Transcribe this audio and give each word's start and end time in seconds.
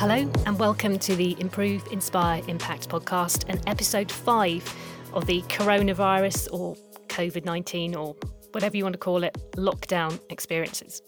Hello, 0.00 0.32
and 0.46 0.58
welcome 0.58 0.98
to 0.98 1.14
the 1.14 1.38
Improve, 1.38 1.86
Inspire, 1.92 2.42
Impact 2.48 2.88
podcast 2.88 3.44
and 3.48 3.60
episode 3.68 4.10
five 4.10 4.64
of 5.12 5.26
the 5.26 5.42
coronavirus 5.42 6.48
or 6.54 6.74
COVID 7.08 7.44
19 7.44 7.94
or 7.94 8.16
whatever 8.52 8.78
you 8.78 8.82
want 8.82 8.94
to 8.94 8.98
call 8.98 9.22
it 9.24 9.36
lockdown 9.56 10.18
experiences. 10.30 11.02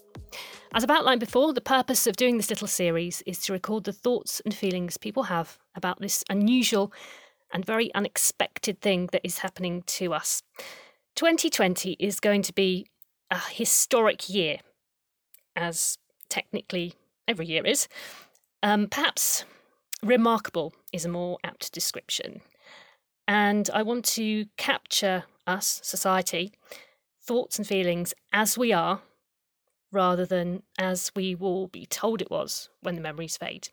As 0.75 0.83
I've 0.83 0.91
outlined 0.91 1.21
before, 1.21 1.53
the 1.53 1.59
purpose 1.59 2.05
of 2.05 2.17
doing 2.17 2.37
this 2.37 2.51
little 2.51 2.67
series 2.67 3.23
is 3.25 3.39
to 3.45 3.53
record 3.53 3.85
the 3.85 3.93
thoughts 3.93 4.43
and 4.45 4.53
feelings 4.53 4.95
people 4.97 5.23
have 5.23 5.57
about 5.73 5.99
this 5.99 6.23
unusual 6.29 6.93
and 7.51 7.65
very 7.65 7.91
unexpected 7.95 8.79
thing 8.79 9.09
that 9.11 9.25
is 9.25 9.39
happening 9.39 9.81
to 9.87 10.13
us. 10.13 10.43
2020 11.15 11.93
is 11.93 12.19
going 12.19 12.43
to 12.43 12.53
be 12.53 12.85
a 13.31 13.39
historic 13.39 14.29
year, 14.29 14.59
as 15.55 15.97
technically 16.29 16.93
every 17.27 17.47
year 17.47 17.65
is. 17.65 17.87
Um, 18.63 18.87
perhaps 18.87 19.43
remarkable 20.01 20.73
is 20.93 21.03
a 21.03 21.09
more 21.09 21.37
apt 21.43 21.73
description. 21.73 22.39
And 23.27 23.69
I 23.73 23.83
want 23.83 24.05
to 24.05 24.45
capture 24.55 25.25
us, 25.45 25.81
society, 25.83 26.53
thoughts 27.21 27.57
and 27.57 27.67
feelings 27.67 28.13
as 28.31 28.57
we 28.57 28.71
are, 28.71 29.01
rather 29.91 30.25
than 30.25 30.63
as 30.79 31.11
we 31.13 31.35
will 31.35 31.67
be 31.67 31.85
told 31.85 32.21
it 32.21 32.31
was 32.31 32.69
when 32.81 32.95
the 32.95 33.01
memories 33.01 33.35
fade. 33.35 33.67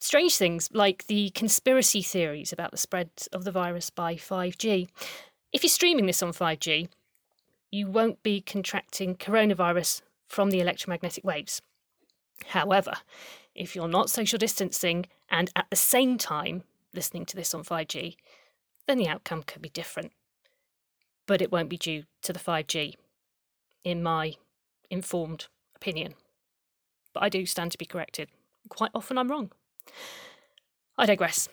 Strange 0.00 0.36
things 0.36 0.68
like 0.72 1.06
the 1.06 1.30
conspiracy 1.30 2.02
theories 2.02 2.52
about 2.52 2.72
the 2.72 2.76
spread 2.76 3.10
of 3.32 3.44
the 3.44 3.52
virus 3.52 3.88
by 3.88 4.16
5G. 4.16 4.88
If 5.52 5.62
you're 5.62 5.70
streaming 5.70 6.06
this 6.06 6.22
on 6.24 6.32
5G, 6.32 6.88
you 7.70 7.86
won't 7.86 8.22
be 8.24 8.40
contracting 8.40 9.14
coronavirus 9.14 10.02
from 10.28 10.50
the 10.50 10.60
electromagnetic 10.60 11.24
waves. 11.24 11.62
However, 12.48 12.94
if 13.54 13.74
you're 13.74 13.88
not 13.88 14.10
social 14.10 14.38
distancing 14.38 15.06
and 15.30 15.50
at 15.54 15.66
the 15.70 15.76
same 15.76 16.18
time 16.18 16.64
listening 16.94 17.24
to 17.26 17.36
this 17.36 17.54
on 17.54 17.64
5G, 17.64 18.16
then 18.86 18.98
the 18.98 19.08
outcome 19.08 19.42
could 19.42 19.62
be 19.62 19.68
different. 19.68 20.12
But 21.26 21.40
it 21.40 21.50
won't 21.50 21.70
be 21.70 21.78
due 21.78 22.04
to 22.22 22.32
the 22.32 22.38
5G, 22.38 22.94
in 23.82 24.02
my 24.02 24.34
informed 24.90 25.46
opinion. 25.74 26.14
But 27.12 27.22
I 27.22 27.28
do 27.28 27.46
stand 27.46 27.72
to 27.72 27.78
be 27.78 27.86
corrected. 27.86 28.28
Quite 28.68 28.90
often 28.94 29.18
I'm 29.18 29.30
wrong. 29.30 29.52
I 30.98 31.06
digress. 31.06 31.48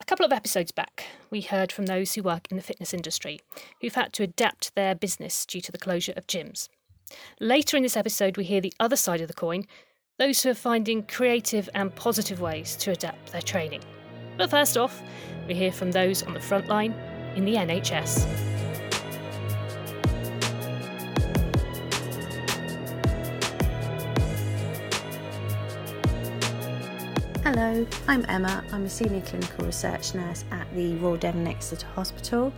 A 0.00 0.04
couple 0.04 0.26
of 0.26 0.32
episodes 0.32 0.72
back, 0.72 1.06
we 1.30 1.40
heard 1.40 1.72
from 1.72 1.86
those 1.86 2.14
who 2.14 2.22
work 2.22 2.48
in 2.50 2.56
the 2.56 2.62
fitness 2.62 2.92
industry 2.92 3.40
who've 3.80 3.94
had 3.94 4.12
to 4.14 4.22
adapt 4.22 4.74
their 4.74 4.94
business 4.94 5.46
due 5.46 5.60
to 5.62 5.72
the 5.72 5.78
closure 5.78 6.12
of 6.16 6.26
gyms. 6.26 6.68
Later 7.40 7.76
in 7.76 7.82
this 7.82 7.96
episode, 7.96 8.36
we 8.36 8.44
hear 8.44 8.60
the 8.60 8.74
other 8.78 8.96
side 8.96 9.20
of 9.20 9.28
the 9.28 9.34
coin 9.34 9.66
those 10.18 10.42
who 10.42 10.48
are 10.48 10.54
finding 10.54 11.02
creative 11.02 11.68
and 11.74 11.94
positive 11.94 12.40
ways 12.40 12.74
to 12.76 12.90
adapt 12.90 13.32
their 13.32 13.42
training. 13.42 13.82
But 14.38 14.48
first 14.48 14.78
off, 14.78 15.02
we 15.46 15.54
hear 15.54 15.70
from 15.70 15.92
those 15.92 16.22
on 16.22 16.32
the 16.32 16.40
front 16.40 16.68
line 16.68 16.92
in 17.34 17.44
the 17.44 17.54
NHS. 17.54 18.24
Hello, 27.42 27.86
I'm 28.08 28.24
Emma. 28.26 28.64
I'm 28.72 28.86
a 28.86 28.88
senior 28.88 29.20
clinical 29.20 29.66
research 29.66 30.14
nurse 30.14 30.46
at 30.50 30.66
the 30.74 30.94
Royal 30.94 31.18
Devon 31.18 31.46
Exeter 31.46 31.86
Hospital. 31.88 32.54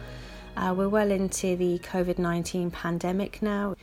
Uh, 0.57 0.75
we're 0.77 0.89
well 0.89 1.11
into 1.11 1.57
the 1.57 1.81
COVID 1.81 2.19
19 2.19 2.71
pandemic 2.71 3.43
now. 3.43 3.75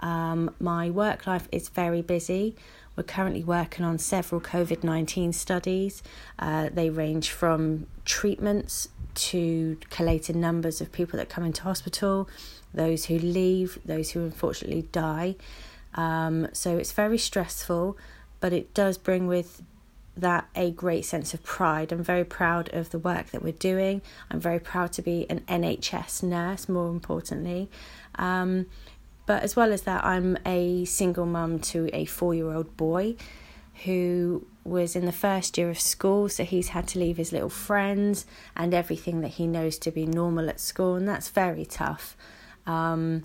Um, 0.00 0.50
my 0.58 0.90
work 0.90 1.28
life 1.28 1.48
is 1.52 1.68
very 1.68 2.02
busy. 2.02 2.56
We're 2.96 3.04
currently 3.04 3.42
working 3.42 3.84
on 3.84 3.98
several 3.98 4.40
COVID 4.40 4.84
19 4.84 5.32
studies. 5.32 6.02
Uh, 6.38 6.68
they 6.72 6.90
range 6.90 7.30
from 7.30 7.86
treatments 8.04 8.88
to 9.14 9.78
collating 9.90 10.40
numbers 10.40 10.80
of 10.80 10.92
people 10.92 11.16
that 11.18 11.28
come 11.28 11.44
into 11.44 11.62
hospital, 11.62 12.28
those 12.72 13.06
who 13.06 13.18
leave, 13.18 13.78
those 13.84 14.10
who 14.10 14.20
unfortunately 14.20 14.88
die. 14.92 15.36
Um, 15.94 16.48
so 16.52 16.76
it's 16.78 16.92
very 16.92 17.18
stressful, 17.18 17.96
but 18.40 18.52
it 18.52 18.72
does 18.72 18.96
bring 18.96 19.26
with 19.26 19.62
that 20.16 20.46
a 20.54 20.70
great 20.70 21.04
sense 21.04 21.32
of 21.32 21.42
pride. 21.42 21.90
I'm 21.90 22.02
very 22.02 22.24
proud 22.24 22.72
of 22.74 22.90
the 22.90 22.98
work 22.98 23.28
that 23.30 23.42
we're 23.42 23.52
doing. 23.52 24.02
I'm 24.30 24.40
very 24.40 24.58
proud 24.58 24.92
to 24.92 25.02
be 25.02 25.26
an 25.30 25.40
NHS 25.40 26.22
nurse, 26.22 26.68
more 26.68 26.90
importantly. 26.90 27.70
Um, 28.16 28.66
but 29.26 29.42
as 29.42 29.56
well 29.56 29.72
as 29.72 29.82
that, 29.82 30.04
I'm 30.04 30.36
a 30.44 30.84
single 30.84 31.26
mum 31.26 31.58
to 31.60 31.88
a 31.92 32.04
four 32.04 32.34
year 32.34 32.52
old 32.52 32.76
boy 32.76 33.16
who 33.84 34.46
was 34.64 34.94
in 34.94 35.06
the 35.06 35.12
first 35.12 35.58
year 35.58 35.70
of 35.70 35.80
school, 35.80 36.28
so 36.28 36.44
he's 36.44 36.68
had 36.68 36.86
to 36.88 36.98
leave 36.98 37.16
his 37.16 37.32
little 37.32 37.48
friends 37.48 38.26
and 38.56 38.72
everything 38.74 39.20
that 39.20 39.32
he 39.32 39.46
knows 39.46 39.78
to 39.78 39.90
be 39.90 40.06
normal 40.06 40.48
at 40.48 40.60
school, 40.60 40.94
and 40.94 41.08
that's 41.08 41.28
very 41.28 41.64
tough. 41.64 42.16
Um, 42.66 43.24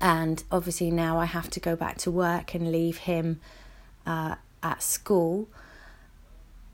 and 0.00 0.42
obviously, 0.50 0.90
now 0.90 1.18
I 1.18 1.26
have 1.26 1.50
to 1.50 1.60
go 1.60 1.76
back 1.76 1.98
to 1.98 2.10
work 2.10 2.54
and 2.54 2.72
leave 2.72 2.98
him 2.98 3.40
uh, 4.06 4.36
at 4.62 4.82
school. 4.82 5.48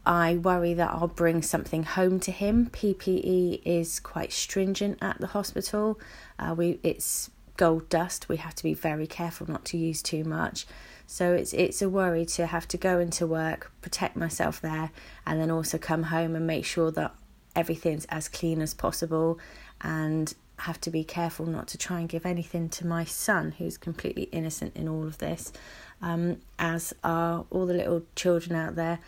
I 0.06 0.36
worry 0.36 0.74
that 0.74 0.90
I'll 0.90 1.08
bring 1.08 1.42
something 1.42 1.84
home 1.84 2.20
to 2.20 2.30
him. 2.30 2.68
PPE 2.70 3.62
is 3.64 4.00
quite 4.00 4.32
stringent 4.32 4.98
at 5.00 5.18
the 5.18 5.28
hospital. 5.28 5.98
Uh, 6.38 6.54
we 6.56 6.78
it's 6.82 7.30
gold 7.56 7.88
dust. 7.88 8.28
We 8.28 8.36
have 8.38 8.54
to 8.56 8.62
be 8.62 8.74
very 8.74 9.06
careful 9.06 9.50
not 9.50 9.64
to 9.66 9.78
use 9.78 10.02
too 10.02 10.24
much. 10.24 10.66
So 11.06 11.34
it's 11.34 11.52
it's 11.52 11.82
a 11.82 11.88
worry 11.88 12.24
to 12.26 12.46
have 12.46 12.66
to 12.68 12.76
go 12.76 12.98
into 12.98 13.26
work, 13.26 13.70
protect 13.82 14.16
myself 14.16 14.60
there, 14.60 14.90
and 15.26 15.40
then 15.40 15.50
also 15.50 15.78
come 15.78 16.04
home 16.04 16.34
and 16.34 16.46
make 16.46 16.64
sure 16.64 16.90
that 16.92 17.14
everything's 17.54 18.04
as 18.06 18.28
clean 18.28 18.60
as 18.60 18.74
possible 18.74 19.38
and 19.80 20.34
have 20.58 20.80
to 20.80 20.90
be 20.90 21.02
careful 21.02 21.46
not 21.46 21.66
to 21.68 21.78
try 21.78 21.98
and 22.00 22.08
give 22.08 22.24
anything 22.24 22.68
to 22.68 22.86
my 22.86 23.04
son 23.04 23.52
who's 23.58 23.76
completely 23.76 24.24
innocent 24.24 24.74
in 24.76 24.88
all 24.88 25.06
of 25.06 25.18
this 25.18 25.52
um, 26.00 26.38
as 26.58 26.94
are 27.02 27.44
all 27.50 27.66
the 27.66 27.74
little 27.74 28.02
children 28.14 28.54
out 28.54 28.76
there 28.76 29.00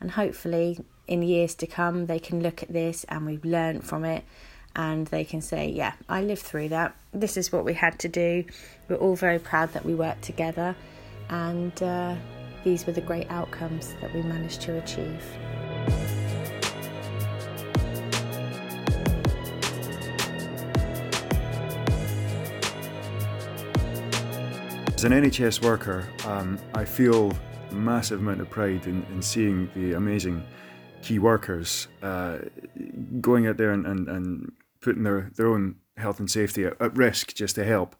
and 0.00 0.12
hopefully 0.12 0.78
in 1.06 1.22
years 1.22 1.54
to 1.54 1.66
come 1.66 2.06
they 2.06 2.18
can 2.18 2.42
look 2.42 2.62
at 2.62 2.72
this 2.72 3.04
and 3.04 3.26
we've 3.26 3.44
learned 3.44 3.84
from 3.84 4.04
it 4.04 4.24
and 4.76 5.06
they 5.08 5.24
can 5.24 5.40
say, 5.40 5.68
Yeah, 5.68 5.94
I 6.08 6.22
lived 6.22 6.42
through 6.42 6.68
that. 6.68 6.94
This 7.12 7.36
is 7.36 7.50
what 7.50 7.64
we 7.64 7.74
had 7.74 7.98
to 8.00 8.08
do. 8.08 8.44
We're 8.88 8.96
all 8.96 9.16
very 9.16 9.38
proud 9.38 9.72
that 9.72 9.84
we 9.84 9.94
worked 9.94 10.22
together, 10.22 10.76
and 11.30 11.82
uh, 11.82 12.14
these 12.62 12.86
were 12.86 12.92
the 12.92 13.00
great 13.00 13.28
outcomes 13.30 13.94
that 14.00 14.14
we 14.14 14.22
managed 14.22 14.60
to 14.62 14.78
achieve. 14.78 15.24
As 24.94 25.04
an 25.04 25.12
NHS 25.12 25.62
worker, 25.62 26.08
um, 26.24 26.58
I 26.74 26.84
feel 26.84 27.32
a 27.70 27.74
massive 27.74 28.20
amount 28.20 28.40
of 28.40 28.48
pride 28.48 28.86
in, 28.86 29.04
in 29.12 29.20
seeing 29.20 29.70
the 29.74 29.92
amazing 29.92 30.42
key 31.02 31.18
workers 31.18 31.88
uh, 32.02 32.38
going 33.20 33.46
out 33.46 33.58
there 33.58 33.72
and, 33.72 33.86
and, 33.86 34.08
and 34.08 34.52
putting 34.86 35.02
their, 35.02 35.32
their 35.34 35.48
own 35.48 35.74
health 35.96 36.20
and 36.20 36.30
safety 36.30 36.64
at, 36.64 36.80
at 36.80 36.96
risk 36.96 37.34
just 37.34 37.56
to 37.56 37.64
help. 37.64 37.96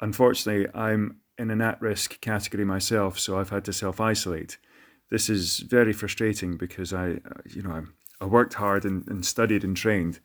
Unfortunately, 0.00 0.68
I'm 0.72 1.16
in 1.36 1.50
an 1.50 1.60
at 1.60 1.82
risk 1.82 2.20
category 2.20 2.64
myself, 2.64 3.18
so 3.18 3.40
I've 3.40 3.50
had 3.50 3.64
to 3.64 3.72
self 3.72 4.00
isolate. 4.00 4.56
This 5.10 5.28
is 5.28 5.58
very 5.58 5.92
frustrating 5.92 6.56
because 6.56 6.92
I, 6.92 7.18
you 7.44 7.62
know, 7.62 7.72
I, 7.72 8.24
I 8.24 8.26
worked 8.26 8.54
hard 8.54 8.84
and, 8.84 9.04
and, 9.08 9.26
studied 9.26 9.64
and 9.64 9.76
trained 9.76 10.20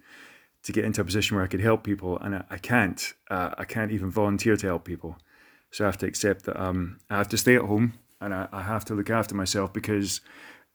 to 0.62 0.72
get 0.72 0.86
into 0.86 1.02
a 1.02 1.06
position 1.06 1.36
where 1.36 1.44
I 1.44 1.48
could 1.48 1.62
help 1.62 1.84
people, 1.84 2.20
and 2.20 2.36
I, 2.36 2.44
I 2.52 2.58
can't. 2.60 3.14
Uh, 3.32 3.56
I 3.58 3.66
can't 3.66 3.92
even 3.92 4.12
volunteer 4.12 4.56
to 4.56 4.68
help 4.68 4.86
people. 4.86 5.18
So 5.72 5.84
I 5.84 5.88
have 5.88 5.98
to 5.98 6.06
accept 6.06 6.44
that 6.46 6.62
um, 6.62 7.00
I 7.10 7.18
have 7.18 7.30
to 7.30 7.38
stay 7.38 7.56
at 7.56 7.64
home 7.64 7.94
and 8.22 8.34
I, 8.34 8.48
I 8.52 8.62
have 8.62 8.86
to 8.86 8.94
look 8.96 9.10
after 9.10 9.36
myself 9.36 9.74
because 9.74 10.22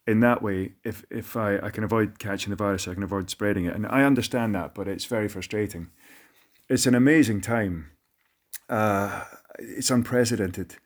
in 0.07 0.21
that 0.21 0.43
way, 0.43 0.73
if 0.85 1.05
if 1.11 1.37
I, 1.37 1.59
I 1.59 1.71
can 1.71 1.85
avoid 1.85 2.19
catching 2.19 2.51
the 2.51 2.57
virus, 2.57 2.89
I 2.89 2.95
can 2.95 3.03
avoid 3.03 3.31
spreading 3.31 3.67
it. 3.67 3.75
And 3.75 3.87
I 3.87 4.03
understand 4.03 4.55
that, 4.55 4.75
but 4.75 4.89
it's 4.89 5.05
very 5.05 5.29
frustrating. 5.29 5.91
It's 6.69 6.87
an 6.87 6.95
amazing 6.95 7.41
time. 7.41 7.91
Uh, 8.69 9.25
it's 9.59 9.91
unprecedented, 9.91 10.77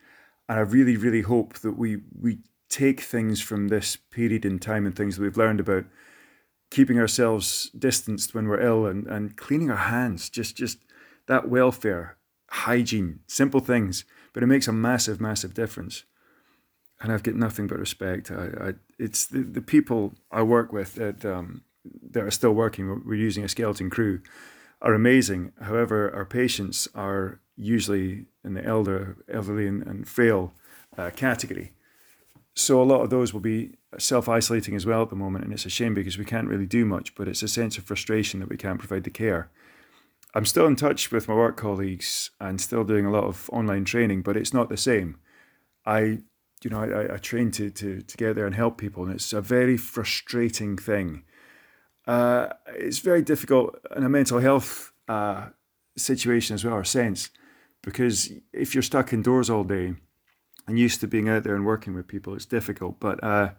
and 0.47 0.59
I 0.59 0.61
really, 0.61 0.97
really 0.97 1.21
hope 1.21 1.59
that 1.59 1.77
we 1.77 2.01
we 2.19 2.39
take 2.69 3.01
things 3.01 3.41
from 3.41 3.69
this 3.69 3.95
period 3.95 4.45
in 4.45 4.59
time 4.59 4.85
and 4.85 4.95
things 4.95 5.15
that 5.15 5.23
we've 5.23 5.37
learned 5.37 5.61
about 5.61 5.85
keeping 6.69 6.99
ourselves 6.99 7.69
distanced 7.77 8.35
when 8.35 8.45
we're 8.47 8.61
ill 8.61 8.85
and, 8.85 9.07
and 9.07 9.37
cleaning 9.37 9.71
our 9.71 9.77
hands. 9.77 10.29
Just 10.29 10.55
just 10.55 10.79
that 11.27 11.49
welfare, 11.49 12.17
hygiene, 12.51 13.21
simple 13.25 13.61
things, 13.61 14.05
but 14.33 14.43
it 14.43 14.47
makes 14.47 14.67
a 14.67 14.73
massive, 14.73 15.19
massive 15.19 15.53
difference 15.53 16.03
and 17.01 17.11
I've 17.11 17.23
got 17.23 17.35
nothing 17.35 17.67
but 17.67 17.79
respect. 17.79 18.31
I, 18.31 18.69
I 18.69 18.73
it's 18.97 19.25
the, 19.25 19.39
the 19.39 19.61
people 19.61 20.15
I 20.31 20.41
work 20.43 20.73
with 20.73 20.95
that 20.95 21.25
um, 21.25 21.63
that 22.11 22.23
are 22.23 22.31
still 22.31 22.53
working. 22.53 23.03
We're, 23.05 23.15
using 23.15 23.43
a 23.43 23.49
skeleton 23.49 23.89
crew, 23.89 24.21
are 24.81 24.93
amazing. 24.93 25.53
However, 25.61 26.13
our 26.13 26.25
patients 26.25 26.87
are 26.95 27.39
usually 27.55 28.25
in 28.43 28.53
the 28.53 28.65
elder, 28.65 29.17
elderly 29.31 29.67
and, 29.67 29.83
and 29.83 30.07
frail 30.07 30.53
uh, 30.97 31.09
category. 31.15 31.73
So 32.53 32.81
a 32.81 32.83
lot 32.83 33.01
of 33.01 33.09
those 33.09 33.33
will 33.33 33.41
be 33.41 33.75
self 33.99 34.27
isolating 34.27 34.75
as 34.75 34.85
well 34.85 35.03
at 35.03 35.09
the 35.09 35.15
moment, 35.15 35.45
and 35.45 35.53
it's 35.53 35.65
a 35.65 35.69
shame 35.69 35.93
because 35.93 36.17
we 36.17 36.25
can't 36.25 36.47
really 36.47 36.65
do 36.65 36.85
much, 36.85 37.13
but 37.15 37.27
it's 37.27 37.43
a 37.43 37.47
sense 37.47 37.77
of 37.77 37.83
frustration 37.83 38.39
that 38.39 38.49
we 38.49 38.57
can't 38.57 38.79
provide 38.79 39.03
the 39.03 39.11
care. 39.11 39.49
I'm 40.33 40.45
still 40.45 40.67
in 40.67 40.75
touch 40.75 41.11
with 41.11 41.27
my 41.27 41.35
work 41.35 41.57
colleagues 41.57 42.31
and 42.39 42.59
still 42.59 42.83
doing 42.83 43.05
a 43.05 43.11
lot 43.11 43.23
of 43.23 43.49
online 43.51 43.85
training, 43.85 44.23
but 44.23 44.37
it's 44.37 44.53
not 44.53 44.69
the 44.69 44.77
same. 44.77 45.17
I, 45.85 46.19
you 46.63 46.69
know, 46.69 46.81
I, 46.81 47.15
I 47.15 47.17
train 47.17 47.51
to, 47.51 47.69
to, 47.69 48.01
to 48.01 48.17
get 48.17 48.35
there 48.35 48.45
and 48.45 48.55
help 48.55 48.77
people, 48.77 49.03
and 49.03 49.13
it's 49.13 49.33
a 49.33 49.41
very 49.41 49.77
frustrating 49.77 50.77
thing. 50.77 51.23
Uh, 52.07 52.47
it's 52.75 52.99
very 52.99 53.21
difficult 53.21 53.77
in 53.95 54.03
a 54.03 54.09
mental 54.09 54.39
health 54.39 54.93
uh, 55.07 55.47
situation 55.95 56.53
as 56.55 56.63
well, 56.63 56.73
or 56.73 56.83
sense, 56.83 57.29
because 57.83 58.31
if 58.53 58.73
you're 58.73 58.81
stuck 58.81 59.13
indoors 59.13 59.49
all 59.49 59.63
day 59.63 59.95
and 60.67 60.79
used 60.79 60.99
to 61.01 61.07
being 61.07 61.29
out 61.29 61.43
there 61.43 61.55
and 61.55 61.65
working 61.65 61.93
with 61.93 62.07
people, 62.07 62.33
it's 62.33 62.45
difficult. 62.45 62.99
But 62.99 63.23
uh, 63.23 63.51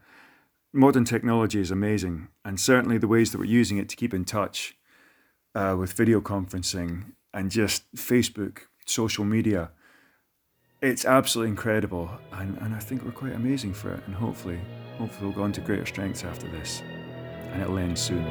modern 0.73 1.05
technology 1.05 1.61
is 1.61 1.71
amazing, 1.71 2.29
and 2.45 2.59
certainly 2.59 2.99
the 2.99 3.09
ways 3.09 3.31
that 3.31 3.39
we're 3.39 3.45
using 3.45 3.79
it 3.79 3.89
to 3.91 3.97
keep 3.97 4.13
in 4.13 4.25
touch 4.25 4.77
uh, 5.55 5.77
with 5.79 5.93
video 5.93 6.21
conferencing 6.21 7.13
and 7.33 7.51
just 7.51 7.95
Facebook, 7.95 8.61
social 8.87 9.25
media. 9.25 9.71
It's 10.81 11.05
absolutely 11.05 11.51
incredible, 11.51 12.09
and, 12.31 12.57
and 12.59 12.73
I 12.73 12.79
think 12.79 13.05
we're 13.05 13.11
quite 13.11 13.33
amazing 13.33 13.75
for 13.75 13.93
it. 13.95 14.01
And 14.07 14.15
hopefully, 14.15 14.61
hopefully, 14.97 15.27
we'll 15.27 15.35
go 15.35 15.43
on 15.43 15.51
to 15.55 15.61
greater 15.61 15.85
strengths 15.85 16.23
after 16.23 16.47
this, 16.47 16.85
and 17.51 17.61
it'll 17.61 17.79
end 17.79 17.99
soon. 17.99 18.23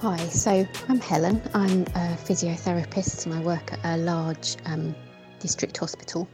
Hi, 0.00 0.16
so 0.28 0.64
I'm 0.88 1.00
Helen. 1.00 1.42
I'm 1.54 1.82
a 1.82 2.16
physiotherapist 2.16 3.26
and 3.26 3.34
I 3.34 3.40
work 3.40 3.72
at 3.72 3.80
a 3.82 3.96
large 3.96 4.54
um, 4.66 4.94
district 5.40 5.76
hospital. 5.76 6.28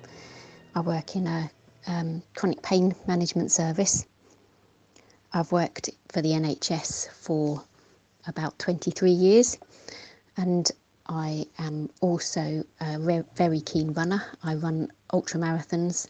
I 0.75 0.81
work 0.81 1.17
in 1.17 1.26
a 1.26 1.50
um, 1.87 2.23
chronic 2.37 2.61
pain 2.61 2.94
management 3.06 3.50
service. 3.50 4.05
I've 5.37 5.51
worked 5.51 5.91
for 6.11 6.23
the 6.23 6.29
NHS 6.29 7.11
for 7.11 7.65
about 8.29 8.57
23 8.61 9.11
years 9.11 9.59
and 10.37 10.71
I 11.09 11.47
am 11.59 11.91
also 12.01 12.63
a 12.81 13.01
re- 13.01 13.25
very 13.35 13.61
keen 13.61 13.93
runner. 13.95 14.25
I 14.45 14.55
run 14.55 14.93
ultra 15.13 15.41
marathons. 15.41 16.07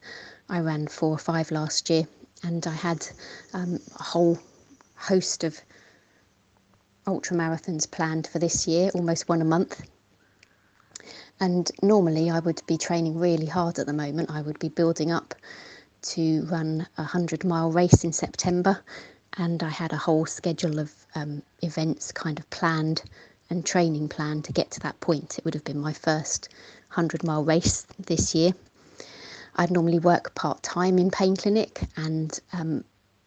I 0.50 0.60
ran 0.60 0.88
four 0.88 1.08
or 1.08 1.18
five 1.18 1.50
last 1.50 1.88
year 1.88 2.06
and 2.42 2.66
I 2.66 2.74
had 2.74 3.08
um, 3.54 3.80
a 3.98 4.02
whole 4.02 4.38
host 4.94 5.42
of 5.42 5.58
ultra 7.06 7.34
marathons 7.34 7.90
planned 7.90 8.26
for 8.26 8.38
this 8.38 8.68
year, 8.68 8.90
almost 8.94 9.26
one 9.26 9.40
a 9.40 9.46
month. 9.46 9.88
And 11.40 11.70
normally 11.80 12.28
I 12.28 12.40
would 12.40 12.60
be 12.66 12.76
training 12.76 13.18
really 13.18 13.46
hard 13.46 13.78
at 13.78 13.86
the 13.86 13.94
moment. 13.94 14.30
I 14.30 14.42
would 14.42 14.58
be 14.58 14.68
building 14.68 15.10
up 15.10 15.34
to 16.02 16.42
run 16.50 16.86
a 16.98 17.02
100 17.02 17.42
mile 17.42 17.72
race 17.72 18.04
in 18.04 18.12
September. 18.12 18.84
And 19.36 19.62
I 19.62 19.68
had 19.68 19.92
a 19.92 19.96
whole 19.96 20.26
schedule 20.26 20.78
of 20.78 20.92
um, 21.14 21.42
events 21.62 22.12
kind 22.12 22.38
of 22.38 22.48
planned 22.50 23.02
and 23.50 23.66
training 23.66 24.08
planned 24.08 24.44
to 24.44 24.52
get 24.52 24.70
to 24.72 24.80
that 24.80 25.00
point. 25.00 25.38
It 25.38 25.44
would 25.44 25.54
have 25.54 25.64
been 25.64 25.80
my 25.80 25.92
first 25.92 26.48
100 26.88 27.24
mile 27.24 27.44
race 27.44 27.86
this 27.98 28.34
year. 28.34 28.54
I'd 29.56 29.70
normally 29.70 29.98
work 29.98 30.34
part 30.34 30.62
time 30.62 30.98
in 30.98 31.10
pain 31.10 31.36
clinic 31.36 31.80
and 31.96 32.38
um, 32.52 32.84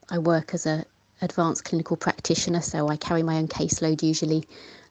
I 0.10 0.18
work 0.18 0.54
as 0.54 0.66
a 0.66 0.86
advanced 1.22 1.66
clinical 1.66 1.98
practitioner, 1.98 2.62
so 2.62 2.88
I 2.88 2.96
carry 2.96 3.24
my 3.24 3.38
own 3.38 3.48
caseload 3.48 4.04
usually 4.04 4.48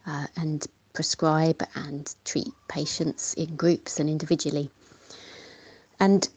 uh, 0.07 0.27
and 0.37 0.67
prescribe 0.93 1.63
and 1.75 2.15
treat 2.25 2.49
patients 2.69 3.35
in 3.35 3.57
groups 3.57 4.01
and 4.01 4.09
individually. 4.09 4.71
And 6.01 6.29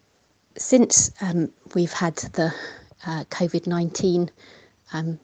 since 0.57 1.11
um, 1.21 1.51
we've 1.73 1.93
had 1.93 2.15
the 2.17 2.53
uh, 3.05 3.23
COVID 3.25 3.67
19 3.67 4.29
um, 4.93 5.19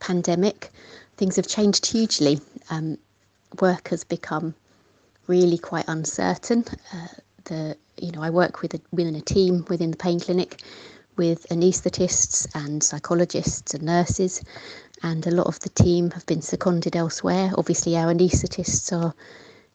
pandemic, 0.00 0.70
things 1.16 1.36
have 1.36 1.46
changed 1.46 1.86
hugely. 1.86 2.40
Um, 2.70 2.98
work 3.60 3.88
has 3.88 4.04
become 4.04 4.54
really 5.26 5.58
quite 5.58 5.84
uncertain. 5.88 6.64
Uh, 6.92 7.08
the 7.44 7.76
you 7.96 8.12
know 8.12 8.22
I 8.22 8.30
work 8.30 8.62
with 8.62 8.74
a, 8.74 8.80
within 8.92 9.14
a 9.14 9.20
team 9.20 9.64
within 9.68 9.90
the 9.90 9.96
pain 9.96 10.20
clinic 10.20 10.62
with 11.16 11.46
anaesthetists 11.50 12.48
and 12.54 12.82
psychologists 12.82 13.74
and 13.74 13.82
nurses, 13.82 14.42
and 15.02 15.26
a 15.26 15.30
lot 15.30 15.46
of 15.46 15.60
the 15.60 15.68
team 15.68 16.10
have 16.12 16.24
been 16.26 16.42
seconded 16.42 16.96
elsewhere. 16.96 17.52
Obviously, 17.58 17.96
our 17.96 18.12
anaesthetists 18.12 18.92
are 18.92 19.14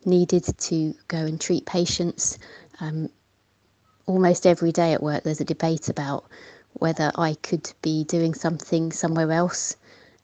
needed 0.05 0.43
to 0.57 0.93
go 1.07 1.17
and 1.17 1.39
treat 1.39 1.65
patients. 1.65 2.39
Um, 2.79 3.09
almost 4.05 4.45
every 4.45 4.71
day 4.71 4.93
at 4.93 5.03
work, 5.03 5.23
there's 5.23 5.41
a 5.41 5.45
debate 5.45 5.89
about 5.89 6.25
whether 6.75 7.11
I 7.15 7.35
could 7.35 7.71
be 7.81 8.03
doing 8.03 8.33
something 8.33 8.91
somewhere 8.91 9.31
else. 9.31 9.75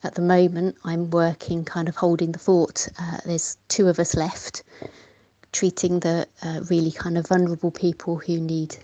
At 0.04 0.14
the 0.14 0.22
moment, 0.22 0.76
I'm 0.84 1.10
working 1.10 1.64
kind 1.64 1.88
of 1.88 1.96
holding 1.96 2.32
the 2.32 2.38
fort. 2.38 2.88
Uh, 2.98 3.18
there's 3.24 3.56
two 3.68 3.88
of 3.88 3.98
us 3.98 4.14
left, 4.14 4.62
treating 5.52 6.00
the 6.00 6.26
uh, 6.42 6.60
really 6.70 6.90
kind 6.90 7.16
of 7.16 7.28
vulnerable 7.28 7.70
people 7.70 8.16
who 8.16 8.40
need 8.40 8.76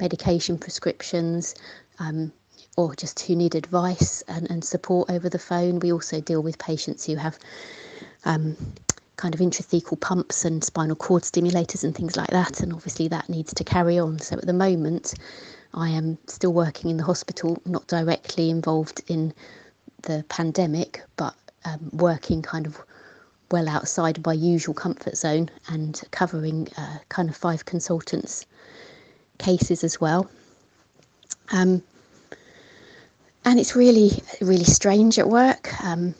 medication 0.00 0.58
prescriptions, 0.58 1.54
um, 1.98 2.32
or 2.76 2.94
just 2.94 3.20
who 3.20 3.36
need 3.36 3.54
advice 3.54 4.22
and, 4.28 4.50
and 4.50 4.64
support 4.64 5.10
over 5.10 5.28
the 5.28 5.38
phone. 5.38 5.78
We 5.78 5.92
also 5.92 6.20
deal 6.20 6.42
with 6.42 6.58
patients 6.58 7.04
who 7.04 7.16
have 7.16 7.38
um, 8.24 8.56
kind 9.16 9.34
of 9.34 9.40
intrathecal 9.40 10.00
pumps 10.00 10.44
and 10.44 10.64
spinal 10.64 10.96
cord 10.96 11.22
stimulators 11.22 11.84
and 11.84 11.94
things 11.94 12.16
like 12.16 12.30
that, 12.30 12.60
and 12.60 12.72
obviously 12.72 13.08
that 13.08 13.28
needs 13.28 13.52
to 13.54 13.64
carry 13.64 13.98
on. 13.98 14.18
So 14.18 14.36
at 14.36 14.46
the 14.46 14.52
moment, 14.52 15.14
I 15.74 15.88
am 15.88 16.18
still 16.26 16.52
working 16.52 16.90
in 16.90 16.96
the 16.98 17.04
hospital, 17.04 17.60
not 17.64 17.86
directly 17.86 18.50
involved 18.50 19.02
in 19.08 19.32
the 20.02 20.24
pandemic, 20.28 21.02
but 21.16 21.34
um, 21.64 21.90
working 21.92 22.42
kind 22.42 22.66
of 22.66 22.78
well 23.50 23.68
outside 23.68 24.24
my 24.24 24.32
usual 24.32 24.74
comfort 24.74 25.16
zone 25.16 25.50
and 25.68 26.00
covering 26.10 26.68
uh, 26.76 26.98
kind 27.08 27.28
of 27.28 27.36
five 27.36 27.64
consultants' 27.64 28.46
cases 29.38 29.84
as 29.84 30.00
well. 30.00 30.30
Um, 31.52 31.82
and 33.44 33.58
it's 33.58 33.74
really, 33.74 34.22
really 34.40 34.64
strange 34.64 35.18
at 35.18 35.28
work. 35.28 35.70
Um, 35.84 36.14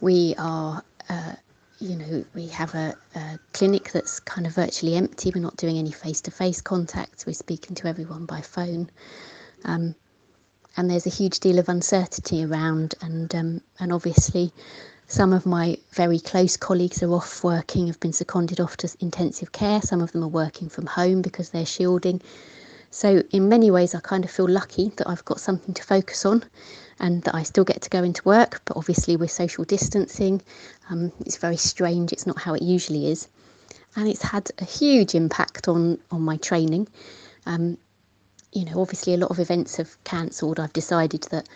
we 0.00 0.34
are, 0.38 0.82
uh, 1.08 1.32
you 1.80 1.96
know, 1.96 2.24
we 2.34 2.48
have 2.48 2.74
a, 2.74 2.94
a, 3.14 3.38
clinic 3.52 3.92
that's 3.92 4.18
kind 4.20 4.46
of 4.46 4.54
virtually 4.54 4.96
empty. 4.96 5.30
We're 5.34 5.40
not 5.40 5.56
doing 5.56 5.78
any 5.78 5.92
face 5.92 6.20
to 6.22 6.30
face 6.30 6.60
contact. 6.60 7.24
We're 7.26 7.34
speaking 7.34 7.76
to 7.76 7.88
everyone 7.88 8.26
by 8.26 8.40
phone. 8.40 8.90
Um, 9.64 9.94
and 10.76 10.90
there's 10.90 11.06
a 11.06 11.10
huge 11.10 11.40
deal 11.40 11.58
of 11.58 11.68
uncertainty 11.68 12.44
around, 12.44 12.94
and 13.00 13.34
um, 13.34 13.60
and 13.80 13.92
obviously, 13.92 14.52
some 15.08 15.32
of 15.32 15.44
my 15.44 15.76
very 15.92 16.20
close 16.20 16.56
colleagues 16.56 17.02
are 17.02 17.12
off 17.12 17.42
working, 17.42 17.88
have 17.88 17.98
been 17.98 18.12
seconded 18.12 18.60
off 18.60 18.76
to 18.78 18.96
intensive 19.00 19.52
care. 19.52 19.82
Some 19.82 20.00
of 20.00 20.12
them 20.12 20.22
are 20.22 20.28
working 20.28 20.68
from 20.68 20.86
home 20.86 21.22
because 21.22 21.50
they're 21.50 21.66
shielding. 21.66 22.20
So, 22.90 23.22
in 23.30 23.48
many 23.48 23.70
ways, 23.70 23.94
I 23.94 24.00
kind 24.00 24.24
of 24.24 24.30
feel 24.30 24.48
lucky 24.48 24.90
that 24.96 25.08
I've 25.08 25.24
got 25.24 25.40
something 25.40 25.74
to 25.74 25.82
focus 25.82 26.24
on 26.24 26.44
and 26.98 27.22
that 27.24 27.34
I 27.34 27.42
still 27.42 27.64
get 27.64 27.82
to 27.82 27.90
go 27.90 28.02
into 28.02 28.22
work. 28.24 28.62
But 28.64 28.76
obviously, 28.76 29.16
with 29.16 29.30
social 29.30 29.64
distancing, 29.64 30.40
um, 30.88 31.12
it's 31.20 31.36
very 31.36 31.58
strange. 31.58 32.12
It's 32.12 32.26
not 32.26 32.40
how 32.40 32.54
it 32.54 32.62
usually 32.62 33.10
is. 33.10 33.28
And 33.94 34.08
it's 34.08 34.22
had 34.22 34.50
a 34.58 34.64
huge 34.64 35.14
impact 35.14 35.68
on, 35.68 35.98
on 36.10 36.22
my 36.22 36.38
training. 36.38 36.88
Um, 37.46 37.76
you 38.52 38.64
know, 38.64 38.80
obviously, 38.80 39.14
a 39.14 39.18
lot 39.18 39.30
of 39.30 39.38
events 39.38 39.76
have 39.76 40.02
cancelled. 40.04 40.58
I've 40.58 40.72
decided 40.72 41.22
that 41.30 41.46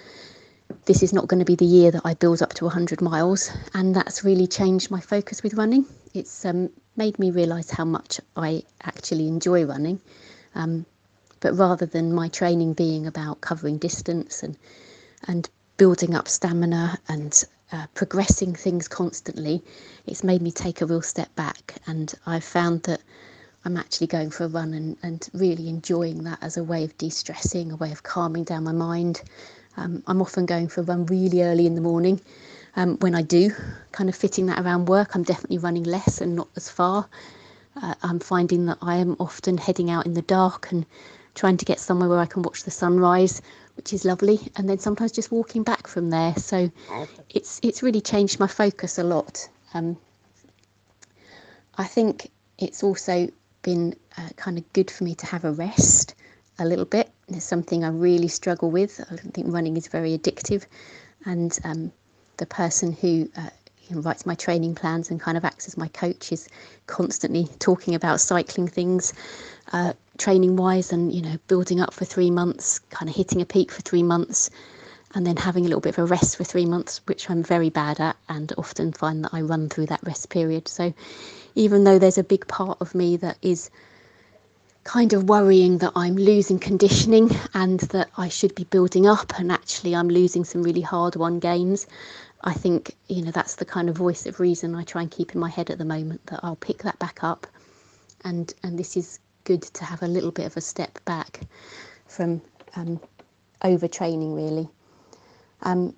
this 0.85 1.03
is 1.03 1.13
not 1.13 1.29
going 1.29 1.39
to 1.39 1.47
be 1.47 1.55
the 1.55 1.65
year 1.65 1.91
that 1.91 2.03
I 2.05 2.15
build 2.15 2.43
up 2.43 2.53
to 2.55 2.65
100 2.65 3.01
miles, 3.01 3.51
and 3.75 3.95
that's 3.95 4.25
really 4.25 4.47
changed 4.47 4.91
my 4.91 5.01
focus 5.01 5.43
with 5.43 5.55
running. 5.55 5.87
It's 6.13 6.45
um, 6.45 6.71
made 6.97 7.19
me 7.19 7.31
realise 7.31 7.71
how 7.71 7.85
much 7.85 8.21
I 8.37 8.65
actually 8.83 9.29
enjoy 9.29 9.65
running. 9.65 10.01
Um, 10.55 10.85
but 11.43 11.59
rather 11.59 11.85
than 11.85 12.15
my 12.15 12.29
training 12.29 12.73
being 12.73 13.07
about 13.07 13.43
covering 13.43 13.77
distance 13.77 14.43
and 14.43 14.57
and 15.29 15.51
building 15.77 16.15
up 16.15 16.29
stamina 16.29 16.99
and 17.09 17.45
uh, 17.73 17.87
progressing 17.95 18.55
things 18.55 18.89
constantly, 18.89 19.63
it's 20.07 20.23
made 20.23 20.43
me 20.43 20.51
take 20.51 20.81
a 20.81 20.87
real 20.87 21.03
step 21.03 21.35
back. 21.35 21.75
And 21.87 22.15
I've 22.27 22.45
found 22.45 22.83
that 22.85 23.01
I'm 23.65 23.77
actually 23.77 24.09
going 24.09 24.31
for 24.31 24.45
a 24.45 24.49
run 24.49 24.75
and, 24.75 24.97
and 25.03 25.29
really 25.33 25.69
enjoying 25.69 26.25
that 26.25 26.39
as 26.43 26.57
a 26.57 26.65
way 26.65 26.85
of 26.85 26.97
de 26.99 27.09
stressing, 27.09 27.73
a 27.73 27.77
way 27.77 27.93
of 27.93 28.03
calming 28.03 28.45
down 28.45 28.65
my 28.65 28.73
mind. 28.73 29.23
Um, 29.77 30.03
I'm 30.07 30.21
often 30.21 30.45
going 30.47 30.69
for 30.69 30.83
a 30.83 30.85
run 30.85 31.07
really 31.07 31.43
early 31.43 31.67
in 31.67 31.75
the 31.75 31.81
morning. 31.81 32.21
Um, 32.77 32.97
when 32.99 33.15
I 33.15 33.23
do, 33.23 33.51
kind 33.93 34.09
of 34.09 34.17
fitting 34.17 34.47
that 34.47 34.61
around 34.61 34.87
work, 34.87 35.15
I'm 35.15 35.23
definitely 35.23 35.59
running 35.59 35.85
less 35.85 36.21
and 36.21 36.37
not 36.37 36.49
as 36.57 36.69
far. 36.69 37.09
Uh, 37.81 37.95
I'm 38.03 38.19
finding 38.21 38.67
that 38.67 38.79
I 38.83 38.97
am 38.97 39.17
often 39.19 39.57
heading 39.57 39.91
out 39.91 40.05
in 40.05 40.15
the 40.15 40.23
dark 40.23 40.73
and 40.73 40.85
trying 41.35 41.57
to 41.57 41.65
get 41.65 41.81
somewhere 41.81 42.09
where 42.09 42.19
I 42.19 42.27
can 42.27 42.43
watch 42.43 42.65
the 42.65 42.71
sunrise, 42.71 43.43
which 43.77 43.93
is 43.93 44.05
lovely, 44.05 44.39
and 44.57 44.69
then 44.69 44.79
sometimes 44.79 45.13
just 45.13 45.33
walking 45.33 45.63
back 45.63 45.87
from 45.87 46.11
there. 46.11 46.35
So 46.37 46.71
it's 47.31 47.61
it's 47.63 47.83
really 47.83 48.01
changed 48.01 48.39
my 48.39 48.47
focus 48.47 48.99
a 48.99 49.05
lot. 49.05 49.49
Um, 49.75 49.97
I 51.77 51.85
think 51.85 52.31
it's 52.59 52.83
also 52.83 53.29
been 53.63 53.95
uh, 54.19 54.29
kind 54.37 54.59
of 54.59 54.73
good 54.73 54.91
for 54.91 55.05
me 55.05 55.15
to 55.15 55.27
have 55.27 55.45
a 55.45 55.53
rest 55.53 56.15
a 56.59 56.65
little 56.65 56.85
bit. 56.85 57.11
It's 57.29 57.45
something 57.45 57.85
I 57.85 57.89
really 57.89 58.29
struggle 58.29 58.71
with. 58.71 59.01
I 59.11 59.17
don't 59.17 59.33
think 59.33 59.53
running 59.53 59.77
is 59.77 59.89
very 59.89 60.17
addictive, 60.17 60.67
and 61.25 61.59
um, 61.65 61.93
the 62.37 62.47
person 62.47 62.93
who 62.93 63.31
uh, 63.37 63.49
writes 63.91 64.27
my 64.27 64.35
training 64.35 64.75
plans 64.75 65.11
and 65.11 65.21
kind 65.21 65.37
of 65.37 65.45
acts 65.45 65.67
as 65.67 65.77
my 65.77 65.89
coach 65.89 66.33
is 66.33 66.49
constantly 66.87 67.49
talking 67.59 67.95
about 67.95 68.21
cycling 68.21 68.69
things, 68.69 69.13
uh, 69.73 69.93
training 70.23 70.55
wise, 70.55 70.93
and 70.93 71.13
you 71.13 71.21
know 71.21 71.37
building 71.49 71.81
up 71.81 71.93
for 71.93 72.05
three 72.05 72.31
months, 72.31 72.79
kind 72.91 73.11
of 73.11 73.17
hitting 73.17 73.41
a 73.43 73.45
peak 73.45 73.73
for 73.73 73.83
three 73.83 74.05
months, 74.05 74.51
and 75.15 75.27
then 75.27 75.37
having 75.37 75.65
a 75.65 75.69
little 75.69 75.81
bit 75.81 75.99
of 75.99 76.05
a 76.05 76.05
rest 76.05 76.37
for 76.37 76.45
three 76.45 76.65
months, 76.65 77.01
which 77.07 77.29
I'm 77.29 77.43
very 77.43 77.71
bad 77.71 77.99
at, 77.99 78.17
and 78.29 78.53
often 78.57 78.93
find 78.93 79.25
that 79.25 79.35
I 79.35 79.41
run 79.41 79.69
through 79.69 79.87
that 79.87 80.05
rest 80.05 80.31
period. 80.31 80.69
So 80.69 80.95
even 81.57 81.85
though 81.85 81.99
there's 81.99 82.19
a 82.19 82.25
big 82.25 82.47
part 82.47 82.79
of 82.81 82.95
me 82.95 83.17
that 83.17 83.37
is 83.43 83.69
kind 84.85 85.13
of 85.13 85.29
worrying 85.29 85.79
that 85.79 85.93
I'm 85.97 86.17
losing 86.17 86.59
conditioning 86.59 87.31
and 87.55 87.81
that 87.81 88.09
I 88.17 88.29
should 88.29 88.55
be 88.55 88.65
building 88.65 89.07
up, 89.07 89.39
and 89.39 89.51
actually 89.51 89.97
I'm 89.97 90.09
losing 90.09 90.45
some 90.45 90.63
really 90.63 90.81
hard 90.83 91.17
won 91.17 91.41
gains. 91.41 91.87
I 92.45 92.55
think, 92.55 92.97
you 93.09 93.23
know, 93.23 93.33
that's 93.33 93.57
the 93.57 93.65
kind 93.65 93.89
of 93.89 93.97
voice 93.97 94.27
of 94.27 94.39
reason 94.41 94.75
I 94.75 94.85
try 94.85 95.03
and 95.03 95.11
keep 95.11 95.35
in 95.35 95.41
my 95.41 95.51
head 95.51 95.71
at 95.71 95.79
the 95.79 95.85
moment 95.85 96.27
that 96.27 96.41
I'll 96.43 96.57
pick 96.57 96.83
that 96.83 96.99
back 96.99 97.23
up. 97.23 97.47
And, 98.25 98.53
and 98.63 98.79
this 98.79 98.97
is 98.97 99.19
good 99.45 99.63
to 99.63 99.85
have 99.85 100.03
a 100.03 100.09
little 100.09 100.31
bit 100.31 100.47
of 100.47 100.57
a 100.57 100.61
step 100.61 100.99
back 101.05 101.41
from 102.07 102.41
um, 102.77 103.01
overtraining, 103.63 104.35
really. 104.35 104.69
Um, 105.63 105.95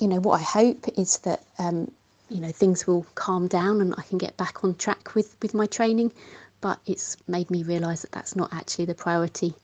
you 0.00 0.08
know, 0.08 0.20
what 0.20 0.40
I 0.40 0.42
hope 0.42 0.86
is 0.96 1.18
that 1.18 1.42
um, 1.58 1.90
you 2.28 2.40
know 2.40 2.52
things 2.52 2.86
will 2.86 3.06
calm 3.14 3.48
down 3.48 3.80
and 3.80 3.94
I 3.96 4.02
can 4.02 4.18
get 4.18 4.36
back 4.36 4.62
on 4.64 4.74
track 4.74 5.14
with 5.14 5.36
with 5.42 5.54
my 5.54 5.66
training 5.66 6.12
but 6.60 6.78
it's 6.86 7.16
made 7.26 7.50
me 7.50 7.62
realize 7.62 8.02
that 8.02 8.12
that's 8.12 8.36
not 8.36 8.52
actually 8.52 8.84
the 8.84 8.94
priority 8.94 9.54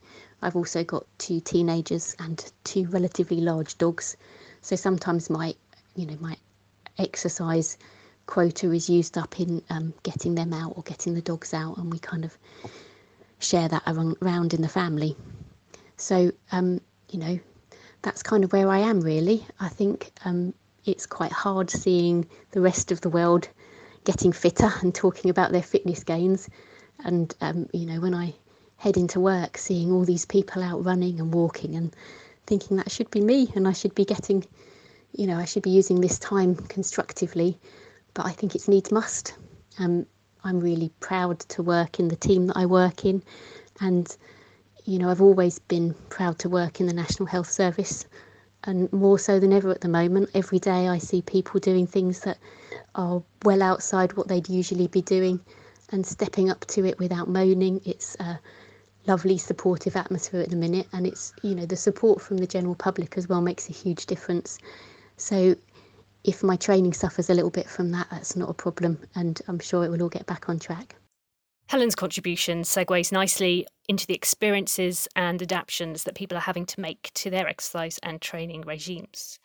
I've 0.41 0.55
also 0.55 0.83
got 0.83 1.05
two 1.17 1.39
teenagers 1.39 2.15
and 2.19 2.43
two 2.63 2.87
relatively 2.87 3.41
large 3.41 3.77
dogs 3.77 4.17
so 4.61 4.75
sometimes 4.75 5.29
my 5.29 5.53
you 5.95 6.05
know 6.05 6.17
my 6.19 6.35
exercise 6.97 7.77
quota 8.25 8.71
is 8.71 8.89
used 8.89 9.17
up 9.17 9.39
in 9.39 9.61
um, 9.69 9.93
getting 10.01 10.33
them 10.33 10.51
out 10.53 10.73
or 10.75 10.83
getting 10.83 11.13
the 11.13 11.21
dogs 11.21 11.53
out 11.53 11.77
and 11.77 11.91
we 11.91 11.99
kind 11.99 12.25
of 12.25 12.35
share 13.39 13.67
that 13.67 13.83
around 13.87 14.53
in 14.53 14.61
the 14.61 14.67
family 14.67 15.15
so 15.97 16.31
um, 16.51 16.79
you 17.09 17.19
know 17.19 17.39
that's 18.01 18.23
kind 18.23 18.43
of 18.43 18.51
where 18.53 18.69
I 18.69 18.79
am 18.79 19.01
really 19.01 19.45
I 19.59 19.69
think 19.69 20.11
um, 20.25 20.53
it's 20.85 21.05
quite 21.05 21.31
hard 21.31 21.69
seeing 21.69 22.27
the 22.51 22.61
rest 22.61 22.91
of 22.91 23.01
the 23.01 23.09
world 23.09 23.49
getting 24.05 24.31
fitter 24.31 24.71
and 24.81 24.93
talking 24.93 25.29
about 25.29 25.51
their 25.51 25.63
fitness 25.63 26.03
gains. 26.03 26.47
And, 27.03 27.35
um, 27.41 27.67
you 27.73 27.85
know, 27.85 27.99
when 27.99 28.13
I 28.13 28.33
head 28.77 28.97
into 28.97 29.19
work, 29.19 29.57
seeing 29.57 29.91
all 29.91 30.05
these 30.05 30.25
people 30.25 30.63
out 30.63 30.85
running 30.85 31.19
and 31.19 31.33
walking 31.33 31.75
and 31.75 31.93
thinking 32.45 32.77
that 32.77 32.91
should 32.91 33.09
be 33.09 33.21
me 33.21 33.51
and 33.55 33.67
I 33.67 33.73
should 33.73 33.95
be 33.95 34.05
getting, 34.05 34.45
you 35.11 35.27
know, 35.27 35.37
I 35.37 35.45
should 35.45 35.63
be 35.63 35.71
using 35.71 35.99
this 35.99 36.19
time 36.19 36.55
constructively. 36.55 37.59
But 38.13 38.27
I 38.27 38.31
think 38.31 38.55
it's 38.55 38.67
needs 38.67 38.91
must. 38.91 39.33
Um, 39.79 40.05
I'm 40.45 40.59
really 40.59 40.91
proud 40.99 41.39
to 41.39 41.63
work 41.63 41.99
in 41.99 42.07
the 42.07 42.15
team 42.15 42.47
that 42.47 42.57
I 42.57 42.67
work 42.67 43.03
in. 43.03 43.23
And, 43.81 44.15
you 44.85 44.99
know, 44.99 45.09
I've 45.09 45.21
always 45.21 45.57
been 45.57 45.95
proud 46.09 46.37
to 46.39 46.49
work 46.49 46.79
in 46.79 46.85
the 46.85 46.93
National 46.93 47.25
Health 47.25 47.49
Service 47.49 48.05
and 48.63 48.91
more 48.93 49.17
so 49.19 49.39
than 49.39 49.51
ever 49.51 49.71
at 49.71 49.81
the 49.81 49.89
moment. 49.89 50.29
Every 50.33 50.59
day 50.59 50.87
I 50.87 50.99
see 50.99 51.21
people 51.21 51.59
doing 51.59 51.87
things 51.87 52.21
that 52.21 52.37
are 52.93 53.23
well 53.43 53.61
outside 53.61 54.13
what 54.13 54.27
they'd 54.27 54.47
usually 54.47 54.87
be 54.87 55.01
doing 55.01 55.39
and 55.89 56.05
stepping 56.05 56.49
up 56.49 56.65
to 56.67 56.85
it 56.85 56.99
without 56.99 57.27
moaning. 57.27 57.81
It's 57.83 58.15
a 58.19 58.39
lovely 59.07 59.37
supportive 59.37 59.95
atmosphere 59.95 60.41
at 60.41 60.49
the 60.49 60.55
minute 60.55 60.87
and 60.91 61.05
it's 61.05 61.31
you 61.43 61.53
know 61.53 61.65
the 61.67 61.75
support 61.75 62.19
from 62.19 62.37
the 62.37 62.47
general 62.47 62.73
public 62.73 63.17
as 63.17 63.29
well 63.29 63.41
makes 63.41 63.69
a 63.69 63.73
huge 63.73 64.05
difference. 64.07 64.57
So 65.17 65.55
if 66.25 66.43
my 66.43 66.55
training 66.55 66.93
suffers 66.93 67.29
a 67.29 67.33
little 67.33 67.51
bit 67.51 67.69
from 67.69 67.91
that, 67.91 68.07
that's 68.09 68.35
not 68.35 68.49
a 68.49 68.53
problem 68.53 68.97
and 69.15 69.41
I'm 69.47 69.59
sure 69.59 69.85
it 69.85 69.89
will 69.89 70.01
all 70.01 70.09
get 70.09 70.25
back 70.25 70.49
on 70.49 70.59
track. 70.59 70.95
Helen's 71.67 71.95
contribution 71.95 72.63
segues 72.63 73.11
nicely 73.11 73.65
into 73.87 74.05
the 74.07 74.13
experiences 74.13 75.07
and 75.15 75.41
adaptations 75.41 76.03
that 76.03 76.15
people 76.15 76.37
are 76.37 76.41
having 76.41 76.65
to 76.67 76.81
make 76.81 77.11
to 77.15 77.29
their 77.29 77.47
exercise 77.47 77.99
and 78.03 78.21
training 78.21 78.61
regimes. 78.61 79.39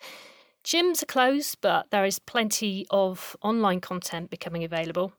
Gyms 0.63 1.01
are 1.01 1.07
closed, 1.07 1.57
but 1.61 1.89
there 1.89 2.05
is 2.05 2.19
plenty 2.19 2.85
of 2.91 3.35
online 3.41 3.81
content 3.81 4.29
becoming 4.29 4.63
available. 4.63 5.13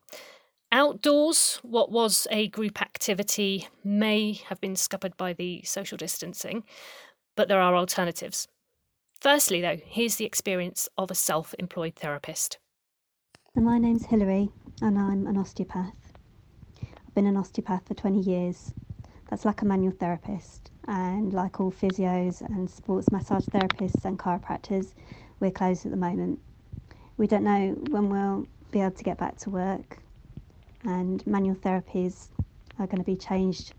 Outdoors, 0.70 1.58
what 1.62 1.90
was 1.90 2.26
a 2.30 2.48
group 2.48 2.80
activity 2.80 3.68
may 3.84 4.40
have 4.48 4.60
been 4.60 4.76
scuppered 4.76 5.16
by 5.16 5.32
the 5.32 5.62
social 5.64 5.98
distancing, 5.98 6.64
but 7.36 7.48
there 7.48 7.60
are 7.60 7.74
alternatives. 7.74 8.46
Firstly, 9.22 9.60
though, 9.60 9.78
here's 9.86 10.16
the 10.16 10.24
experience 10.24 10.88
of 10.98 11.08
a 11.08 11.14
self 11.14 11.54
employed 11.60 11.94
therapist. 11.94 12.58
My 13.54 13.78
name's 13.78 14.04
Hilary, 14.04 14.48
and 14.80 14.98
I'm 14.98 15.28
an 15.28 15.36
osteopath. 15.36 15.94
I've 16.82 17.14
been 17.14 17.26
an 17.26 17.36
osteopath 17.36 17.86
for 17.86 17.94
20 17.94 18.18
years. 18.18 18.74
That's 19.30 19.44
like 19.44 19.62
a 19.62 19.64
manual 19.64 19.92
therapist. 19.92 20.72
And 20.88 21.32
like 21.32 21.60
all 21.60 21.70
physios 21.70 22.40
and 22.40 22.68
sports 22.68 23.12
massage 23.12 23.44
therapists 23.44 24.04
and 24.04 24.18
chiropractors, 24.18 24.92
we're 25.38 25.52
closed 25.52 25.86
at 25.86 25.92
the 25.92 25.96
moment. 25.96 26.40
We 27.16 27.28
don't 27.28 27.44
know 27.44 27.76
when 27.90 28.10
we'll 28.10 28.48
be 28.72 28.80
able 28.80 28.96
to 28.96 29.04
get 29.04 29.18
back 29.18 29.36
to 29.38 29.50
work. 29.50 29.98
And 30.82 31.24
manual 31.28 31.54
therapies 31.54 32.26
are 32.80 32.88
going 32.88 32.98
to 32.98 33.04
be 33.04 33.14
changed, 33.14 33.74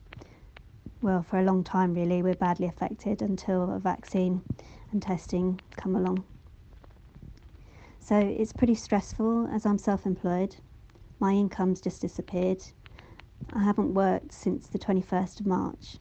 well, 1.02 1.22
for 1.22 1.40
a 1.40 1.44
long 1.44 1.66
time 1.66 1.94
really. 1.94 2.24
We're 2.24 2.36
badly 2.36 2.68
affected 2.68 3.22
until 3.22 3.76
a 3.76 3.80
vaccine 3.80 4.42
and 4.94 5.02
testing 5.02 5.60
come 5.76 5.96
along. 5.96 6.24
So 8.00 8.18
it's 8.18 8.54
pretty 8.54 8.76
stressful 8.76 9.48
as 9.48 9.66
I'm 9.66 9.78
self 9.78 10.06
employed. 10.06 10.56
My 11.20 11.32
income's 11.34 11.82
just 11.82 12.02
disappeared 12.02 12.64
I 13.52 13.64
haven't 13.64 13.94
worked 13.94 14.32
since 14.32 14.68
the 14.68 14.80
21st 14.80 15.42
of 15.42 15.46
March. 15.46 15.98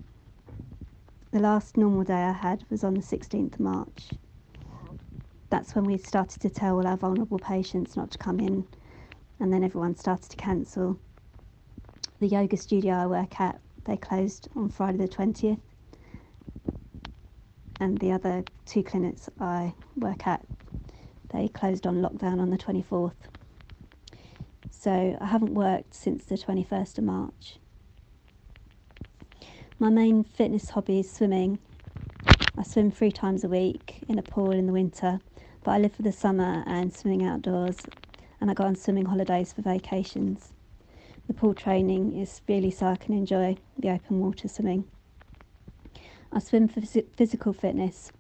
The 1.33 1.41
last 1.41 1.77
normal 1.77 2.05
day 2.05 2.23
I 2.23 2.33
had 2.33 2.65
was 2.71 2.85
on 2.85 2.95
the 2.95 3.01
16th 3.01 3.55
of 3.55 3.61
March. 3.61 4.11
That's 5.51 5.75
when 5.75 5.85
we 5.85 5.99
started 5.99 6.41
to 6.43 6.51
tell 6.51 6.77
all 6.77 6.87
our 6.87 6.97
vulnerable 6.97 7.39
patients 7.39 7.97
not 7.97 8.11
to 8.13 8.19
come 8.19 8.41
in, 8.41 8.67
and 9.41 9.53
then 9.53 9.65
everyone 9.65 9.97
started 9.97 10.31
to 10.31 10.37
cancel. 10.37 10.99
The 12.21 12.29
yoga 12.29 12.57
studio 12.57 12.95
I 12.95 13.07
work 13.07 13.41
at, 13.41 13.61
they 13.85 13.97
closed 13.97 14.49
on 14.55 14.69
Friday 14.69 14.99
the 14.99 15.09
20th, 15.09 15.61
and 17.83 17.99
the 17.99 18.13
other 18.13 18.45
two 18.65 18.85
clinics 18.85 19.29
I 19.41 19.75
work 19.97 20.25
at, 20.25 20.47
they 21.33 21.49
closed 21.49 21.85
on 21.85 21.97
lockdown 21.97 22.41
on 22.41 22.51
the 22.51 22.57
24th. 22.57 23.17
So 24.71 25.19
I 25.21 25.27
haven't 25.27 25.55
worked 25.55 25.93
since 25.93 26.25
the 26.25 26.37
21st 26.37 26.99
of 26.99 27.05
March. 27.05 27.59
My 29.81 29.91
main 29.91 30.23
fitness 30.23 30.71
hobby 30.71 31.01
is 31.01 31.11
swimming. 31.11 31.59
I 32.57 32.63
swim 32.63 32.93
three 32.93 33.11
times 33.11 33.43
a 33.43 33.49
week 33.49 34.05
in 34.07 34.17
a 34.17 34.23
pool 34.23 34.53
in 34.53 34.67
the 34.67 34.73
winter, 34.73 35.21
but 35.65 35.73
I 35.73 35.79
live 35.79 35.95
for 35.95 36.03
the 36.03 36.13
summer 36.13 36.63
and 36.67 36.95
swimming 36.95 37.27
outdoors, 37.27 37.87
and 38.41 38.49
I 38.49 38.55
go 38.55 38.63
on 38.63 38.77
swimming 38.77 39.07
holidays 39.07 39.53
for 39.53 39.63
vacations. 39.63 40.53
The 41.27 41.35
pool 41.35 41.55
training 41.55 42.17
is 42.17 42.43
really 42.49 42.71
so 42.71 42.87
I 42.87 42.97
can 42.97 43.13
enjoy 43.15 43.57
the 43.77 43.91
open 43.91 44.21
water 44.21 44.47
swimming. 44.47 44.85
I 46.33 46.39
swim 46.39 46.69
for 46.69 46.81
physical 46.81 47.53
fitness, 47.53 48.11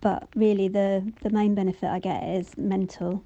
but 0.00 0.28
really 0.34 0.68
the, 0.68 1.12
the 1.22 1.30
main 1.30 1.54
benefit 1.54 1.88
I 1.88 1.98
get 1.98 2.22
is 2.22 2.56
mental 2.56 3.24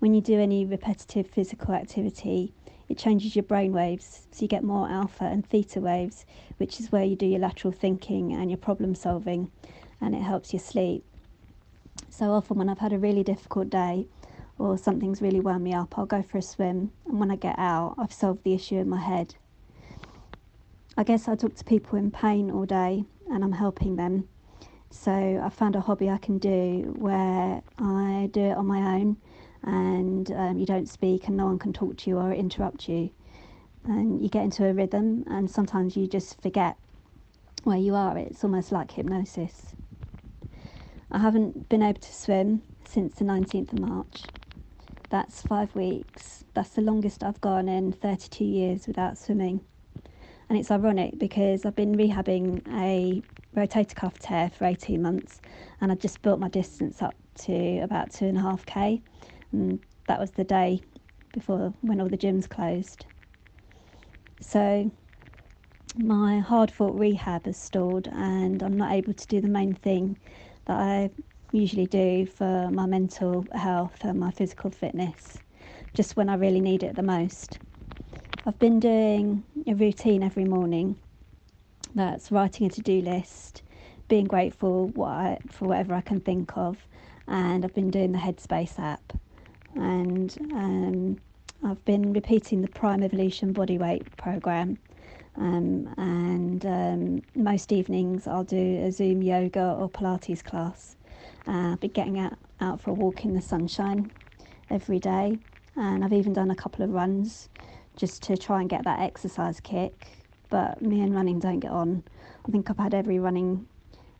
when 0.00 0.14
you 0.14 0.22
do 0.22 0.40
any 0.40 0.64
repetitive 0.64 1.28
physical 1.28 1.74
activity, 1.74 2.54
it 2.88 2.98
changes 2.98 3.36
your 3.36 3.42
brain 3.42 3.72
waves. 3.72 4.26
So 4.32 4.42
you 4.42 4.48
get 4.48 4.64
more 4.64 4.88
alpha 4.88 5.24
and 5.24 5.46
theta 5.46 5.78
waves, 5.80 6.24
which 6.56 6.80
is 6.80 6.90
where 6.90 7.04
you 7.04 7.14
do 7.14 7.26
your 7.26 7.38
lateral 7.38 7.72
thinking 7.72 8.32
and 8.32 8.50
your 8.50 8.56
problem 8.56 8.94
solving, 8.94 9.50
and 10.00 10.14
it 10.14 10.22
helps 10.22 10.52
you 10.52 10.58
sleep. 10.58 11.04
So 12.08 12.32
often, 12.32 12.56
when 12.56 12.68
I've 12.68 12.78
had 12.78 12.94
a 12.94 12.98
really 12.98 13.22
difficult 13.22 13.68
day 13.68 14.06
or 14.58 14.76
something's 14.78 15.22
really 15.22 15.40
wound 15.40 15.62
me 15.62 15.74
up, 15.74 15.98
I'll 15.98 16.06
go 16.06 16.22
for 16.22 16.38
a 16.38 16.42
swim, 16.42 16.92
and 17.06 17.20
when 17.20 17.30
I 17.30 17.36
get 17.36 17.58
out, 17.58 17.94
I've 17.98 18.12
solved 18.12 18.42
the 18.42 18.54
issue 18.54 18.76
in 18.76 18.88
my 18.88 19.00
head. 19.00 19.34
I 21.00 21.02
guess 21.02 21.28
I 21.28 21.34
talk 21.34 21.54
to 21.54 21.64
people 21.64 21.98
in 21.98 22.10
pain 22.10 22.50
all 22.50 22.66
day 22.66 23.04
and 23.30 23.42
I'm 23.42 23.52
helping 23.52 23.96
them. 23.96 24.28
So 24.90 25.10
I 25.42 25.48
found 25.48 25.74
a 25.74 25.80
hobby 25.80 26.10
I 26.10 26.18
can 26.18 26.36
do 26.36 26.94
where 26.98 27.62
I 27.78 28.28
do 28.30 28.42
it 28.42 28.52
on 28.58 28.66
my 28.66 28.96
own 28.96 29.16
and 29.62 30.30
um, 30.30 30.58
you 30.58 30.66
don't 30.66 30.90
speak 30.90 31.26
and 31.26 31.38
no 31.38 31.46
one 31.46 31.58
can 31.58 31.72
talk 31.72 31.96
to 31.96 32.10
you 32.10 32.18
or 32.18 32.34
interrupt 32.34 32.86
you 32.86 33.08
and 33.86 34.20
you 34.20 34.28
get 34.28 34.44
into 34.44 34.66
a 34.66 34.74
rhythm 34.74 35.24
and 35.26 35.50
sometimes 35.50 35.96
you 35.96 36.06
just 36.06 36.38
forget 36.42 36.76
where 37.64 37.78
you 37.78 37.94
are, 37.94 38.18
it's 38.18 38.44
almost 38.44 38.70
like 38.70 38.90
hypnosis. 38.90 39.74
I 41.10 41.20
haven't 41.20 41.70
been 41.70 41.82
able 41.82 42.00
to 42.00 42.14
swim 42.14 42.60
since 42.84 43.14
the 43.14 43.24
19th 43.24 43.72
of 43.72 43.78
March. 43.78 44.24
That's 45.08 45.40
five 45.40 45.74
weeks. 45.74 46.44
That's 46.52 46.68
the 46.68 46.82
longest 46.82 47.24
I've 47.24 47.40
gone 47.40 47.70
in 47.70 47.90
32 47.90 48.44
years 48.44 48.86
without 48.86 49.16
swimming. 49.16 49.62
And 50.50 50.58
it's 50.58 50.72
ironic 50.72 51.16
because 51.16 51.64
I've 51.64 51.76
been 51.76 51.96
rehabbing 51.96 52.66
a 52.76 53.22
rotator 53.56 53.94
cuff 53.94 54.18
tear 54.18 54.50
for 54.50 54.64
18 54.64 55.00
months 55.00 55.40
and 55.80 55.92
I 55.92 55.94
just 55.94 56.22
built 56.22 56.40
my 56.40 56.48
distance 56.48 57.00
up 57.02 57.14
to 57.42 57.78
about 57.78 58.10
two 58.10 58.24
and 58.24 58.36
a 58.36 58.40
half 58.40 58.66
K. 58.66 59.00
And 59.52 59.78
that 60.08 60.18
was 60.18 60.32
the 60.32 60.42
day 60.42 60.82
before 61.30 61.72
when 61.82 62.00
all 62.00 62.08
the 62.08 62.18
gyms 62.18 62.48
closed. 62.48 63.06
So 64.40 64.90
my 65.96 66.40
hard 66.40 66.72
fought 66.72 66.98
rehab 66.98 67.46
has 67.46 67.56
stalled 67.56 68.08
and 68.08 68.60
I'm 68.60 68.76
not 68.76 68.90
able 68.90 69.12
to 69.14 69.26
do 69.28 69.40
the 69.40 69.46
main 69.46 69.74
thing 69.74 70.16
that 70.64 70.78
I 70.80 71.10
usually 71.52 71.86
do 71.86 72.26
for 72.26 72.72
my 72.72 72.86
mental 72.86 73.46
health 73.52 73.98
and 74.02 74.18
my 74.18 74.32
physical 74.32 74.72
fitness 74.72 75.38
just 75.94 76.16
when 76.16 76.28
I 76.28 76.34
really 76.34 76.60
need 76.60 76.82
it 76.82 76.96
the 76.96 77.04
most. 77.04 77.60
I've 78.46 78.58
been 78.58 78.80
doing 78.80 79.44
a 79.66 79.74
routine 79.74 80.22
every 80.22 80.46
morning 80.46 80.96
that's 81.94 82.32
writing 82.32 82.68
a 82.68 82.70
to 82.70 82.80
do 82.80 83.02
list, 83.02 83.60
being 84.08 84.24
grateful 84.24 84.88
what 84.88 85.08
I, 85.08 85.38
for 85.50 85.66
whatever 85.68 85.92
I 85.92 86.00
can 86.00 86.20
think 86.20 86.56
of, 86.56 86.86
and 87.28 87.66
I've 87.66 87.74
been 87.74 87.90
doing 87.90 88.12
the 88.12 88.18
Headspace 88.18 88.78
app. 88.78 89.12
And 89.74 90.34
um, 90.54 91.20
I've 91.62 91.84
been 91.84 92.14
repeating 92.14 92.62
the 92.62 92.68
Prime 92.68 93.02
Evolution 93.02 93.52
Bodyweight 93.52 94.06
program. 94.16 94.78
Um, 95.36 95.92
and 95.98 96.64
um, 96.64 97.22
most 97.34 97.72
evenings 97.72 98.26
I'll 98.26 98.44
do 98.44 98.82
a 98.86 98.90
Zoom 98.90 99.22
yoga 99.22 99.76
or 99.78 99.90
Pilates 99.90 100.42
class. 100.42 100.96
Uh, 101.46 101.72
I've 101.72 101.80
been 101.80 101.90
getting 101.90 102.18
out, 102.18 102.38
out 102.58 102.80
for 102.80 102.90
a 102.90 102.94
walk 102.94 103.26
in 103.26 103.34
the 103.34 103.42
sunshine 103.42 104.10
every 104.70 104.98
day, 104.98 105.38
and 105.76 106.02
I've 106.02 106.14
even 106.14 106.32
done 106.32 106.50
a 106.50 106.56
couple 106.56 106.82
of 106.82 106.90
runs 106.90 107.49
just 108.00 108.22
to 108.22 108.36
try 108.36 108.60
and 108.60 108.70
get 108.70 108.84
that 108.84 109.00
exercise 109.00 109.60
kick. 109.60 110.06
But 110.48 110.80
me 110.80 111.02
and 111.02 111.14
running 111.14 111.38
don't 111.38 111.60
get 111.60 111.70
on. 111.70 112.02
I 112.48 112.50
think 112.50 112.70
I've 112.70 112.78
had 112.78 112.94
every 112.94 113.18
running 113.18 113.66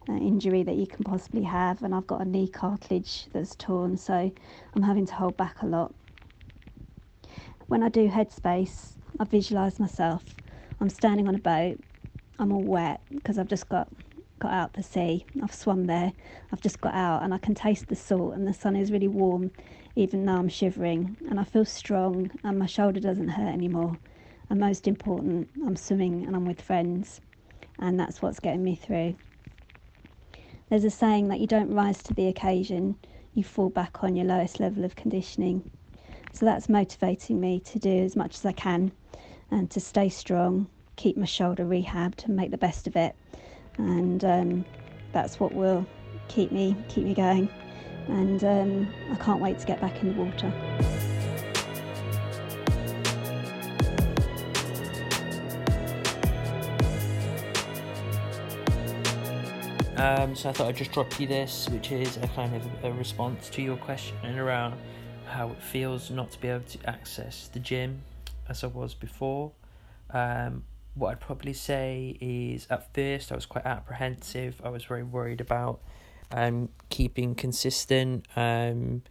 uh, 0.09 0.13
injury 0.13 0.63
that 0.63 0.77
you 0.77 0.87
can 0.87 1.03
possibly 1.03 1.43
have, 1.43 1.83
and 1.83 1.95
I've 1.95 2.07
got 2.07 2.21
a 2.21 2.25
knee 2.25 2.47
cartilage 2.47 3.27
that's 3.33 3.57
torn, 3.57 3.97
so 3.97 4.31
I'm 4.75 4.83
having 4.83 5.07
to 5.07 5.15
hold 5.15 5.37
back 5.37 5.63
a 5.63 5.67
lot. 5.67 5.95
When 7.69 7.83
I 7.83 7.89
do 7.89 8.09
headspace, 8.09 8.97
I 9.19 9.25
visualise 9.25 9.81
myself. 9.81 10.23
I'm 10.81 10.91
standing 10.91 11.27
on 11.27 11.35
a 11.35 11.39
boat. 11.39 11.81
I'm 12.39 12.53
all 12.53 12.63
wet 12.63 13.01
because 13.11 13.39
I've 13.39 13.49
just 13.49 13.69
got 13.69 13.89
got 14.39 14.53
out 14.53 14.73
the 14.73 14.83
sea. 14.83 15.27
I've 15.43 15.55
swum 15.55 15.87
there. 15.87 16.13
I've 16.53 16.61
just 16.61 16.81
got 16.81 16.95
out 16.95 17.23
and 17.23 17.35
I 17.35 17.39
can 17.39 17.55
taste 17.55 17.89
the 17.89 17.97
salt 17.97 18.35
and 18.35 18.47
the 18.47 18.55
sun 18.55 18.75
is 18.75 18.91
really 18.91 19.09
warm 19.09 19.51
even 19.95 20.25
though 20.25 20.37
I'm 20.37 20.49
shivering 20.49 21.17
and 21.29 21.39
I 21.41 21.45
feel 21.45 21.65
strong 21.65 22.31
and 22.45 22.59
my 22.59 22.67
shoulder 22.67 23.01
doesn't 23.01 23.29
hurt 23.29 23.53
anymore. 23.53 23.99
And 24.49 24.59
most 24.59 24.89
important, 24.89 25.49
I'm 25.65 25.77
swimming 25.77 26.25
and 26.25 26.35
I'm 26.35 26.47
with 26.47 26.61
friends 26.61 27.21
and 27.79 27.99
that's 27.99 28.21
what's 28.21 28.41
getting 28.41 28.65
me 28.65 28.75
through. 28.75 29.17
There's 30.69 30.85
a 30.85 30.91
saying 30.91 31.29
that 31.29 31.41
you 31.41 31.47
don't 31.47 31.75
rise 31.75 32.03
to 32.05 32.15
the 32.15 32.29
occasion, 32.29 32.97
you 33.35 33.43
fall 33.45 33.71
back 33.71 34.03
on 34.05 34.17
your 34.17 34.27
lowest 34.27 34.61
level 34.61 34.85
of 34.85 34.97
conditioning. 34.97 35.65
So 36.33 36.47
that's 36.47 36.69
motivating 36.69 37.41
me 37.41 37.61
to 37.61 37.79
do 37.79 38.05
as 38.05 38.15
much 38.15 38.37
as 38.37 38.47
I 38.47 38.53
can 38.53 38.93
and 39.51 39.71
to 39.71 39.81
stay 39.81 40.09
strong, 40.09 40.69
keep 40.97 41.17
my 41.17 41.27
shoulder 41.27 41.65
rehabbed 41.65 42.25
and 42.25 42.37
make 42.37 42.51
the 42.51 42.59
best 42.59 42.87
of 42.87 42.95
it 42.97 43.17
and 43.79 44.25
um, 44.25 44.65
that's 45.13 45.41
what 45.41 45.53
will 45.53 45.87
keep 46.29 46.53
me 46.53 46.77
keep 46.89 47.05
me 47.05 47.15
going. 47.15 47.49
And 48.11 48.45
um, 48.45 48.95
I 49.13 49.17
can't 49.17 49.41
wait 49.41 49.59
to 49.61 49.67
get 49.67 49.81
back 49.81 50.03
in 50.03 50.15
the 50.15 50.23
water. 50.23 50.53
Um, 59.97 60.35
so 60.35 60.49
I 60.49 60.53
thought 60.53 60.69
I'd 60.69 60.77
just 60.77 60.93
drop 60.93 61.21
you 61.21 61.27
this, 61.27 61.69
which 61.69 61.93
is 61.93 62.17
a 62.17 62.29
kind 62.29 62.57
of 62.57 62.67
a 62.85 62.91
response 62.93 63.51
to 63.51 63.61
your 63.61 63.77
question 63.77 64.39
around 64.39 64.75
how 65.27 65.51
it 65.51 65.63
feels 65.63 66.11
not 66.11 66.31
to 66.31 66.41
be 66.41 66.49
able 66.49 66.65
to 66.65 66.79
access 66.89 67.49
the 67.49 67.59
gym 67.59 68.03
as 68.49 68.65
I 68.65 68.69
was 68.69 68.95
before. 68.95 69.53
Um, 70.09 70.65
what 70.95 71.11
I'd 71.11 71.21
probably 71.21 71.53
say 71.53 72.17
is 72.21 72.67
at 72.71 72.93
first 72.95 73.31
I 73.31 73.35
was 73.35 73.47
quite 73.47 73.67
apprehensive. 73.67 74.61
I 74.65 74.71
was 74.71 74.85
very 74.85 75.03
worried 75.03 75.41
about 75.41 75.81
um, 76.33 76.69
keeping 76.89 77.35
consistent 77.35 78.27
um, 78.37 79.03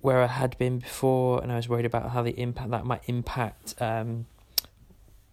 where 0.00 0.22
I 0.22 0.26
had 0.26 0.56
been 0.58 0.78
before, 0.78 1.42
and 1.42 1.50
I 1.50 1.56
was 1.56 1.68
worried 1.68 1.86
about 1.86 2.10
how 2.10 2.22
the 2.22 2.38
impact 2.38 2.70
that 2.70 2.84
might 2.84 3.02
impact 3.06 3.74
um, 3.80 4.26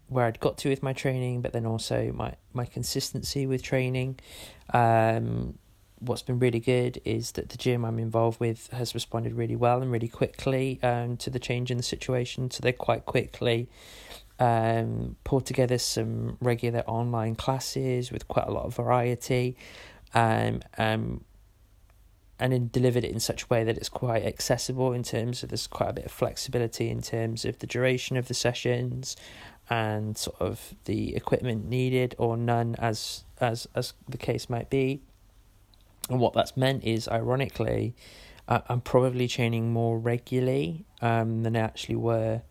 where 0.07 0.25
I'd 0.25 0.39
got 0.39 0.57
to 0.59 0.69
with 0.69 0.83
my 0.83 0.93
training, 0.93 1.41
but 1.41 1.53
then 1.53 1.65
also 1.65 2.11
my 2.13 2.35
my 2.53 2.65
consistency 2.65 3.45
with 3.45 3.63
training. 3.63 4.19
Um, 4.73 5.57
what's 6.01 6.23
been 6.23 6.39
really 6.39 6.59
good 6.59 6.99
is 7.05 7.33
that 7.33 7.49
the 7.49 7.57
gym 7.57 7.85
I'm 7.85 7.99
involved 7.99 8.39
with 8.39 8.67
has 8.71 8.93
responded 8.93 9.33
really 9.33 9.55
well 9.55 9.81
and 9.81 9.91
really 9.91 10.07
quickly 10.07 10.79
um, 10.81 11.15
to 11.17 11.29
the 11.29 11.39
change 11.39 11.69
in 11.69 11.77
the 11.77 11.83
situation. 11.83 12.49
So 12.49 12.59
they 12.61 12.71
quite 12.71 13.05
quickly 13.05 13.69
um, 14.39 15.15
pulled 15.23 15.45
together 15.45 15.77
some 15.77 16.37
regular 16.41 16.79
online 16.87 17.35
classes 17.35 18.11
with 18.11 18.27
quite 18.27 18.47
a 18.47 18.51
lot 18.51 18.65
of 18.65 18.75
variety, 18.75 19.55
um, 20.13 20.61
um, 20.77 21.23
and 22.39 22.53
then 22.53 22.69
delivered 22.71 23.03
it 23.03 23.11
in 23.11 23.19
such 23.19 23.43
a 23.43 23.47
way 23.47 23.63
that 23.63 23.77
it's 23.77 23.89
quite 23.89 24.25
accessible 24.25 24.93
in 24.93 25.03
terms 25.03 25.43
of 25.43 25.49
there's 25.49 25.67
quite 25.67 25.89
a 25.89 25.93
bit 25.93 26.05
of 26.05 26.11
flexibility 26.11 26.89
in 26.89 27.01
terms 27.01 27.45
of 27.45 27.59
the 27.59 27.67
duration 27.67 28.17
of 28.17 28.27
the 28.27 28.33
sessions 28.33 29.15
and 29.69 30.17
sort 30.17 30.41
of 30.41 30.73
the 30.85 31.15
equipment 31.15 31.65
needed 31.65 32.15
or 32.17 32.35
none 32.35 32.75
as 32.79 33.23
as 33.39 33.67
as 33.75 33.93
the 34.09 34.17
case 34.17 34.49
might 34.49 34.69
be. 34.69 35.01
And 36.09 36.19
what 36.19 36.33
that's 36.33 36.57
meant 36.57 36.83
is, 36.83 37.07
ironically, 37.07 37.95
uh, 38.47 38.61
I'm 38.67 38.81
probably 38.81 39.27
training 39.27 39.71
more 39.71 39.97
regularly 39.97 40.85
um, 41.01 41.43
than 41.43 41.55
I 41.55 41.59
actually 41.59 41.95
were 41.95 42.41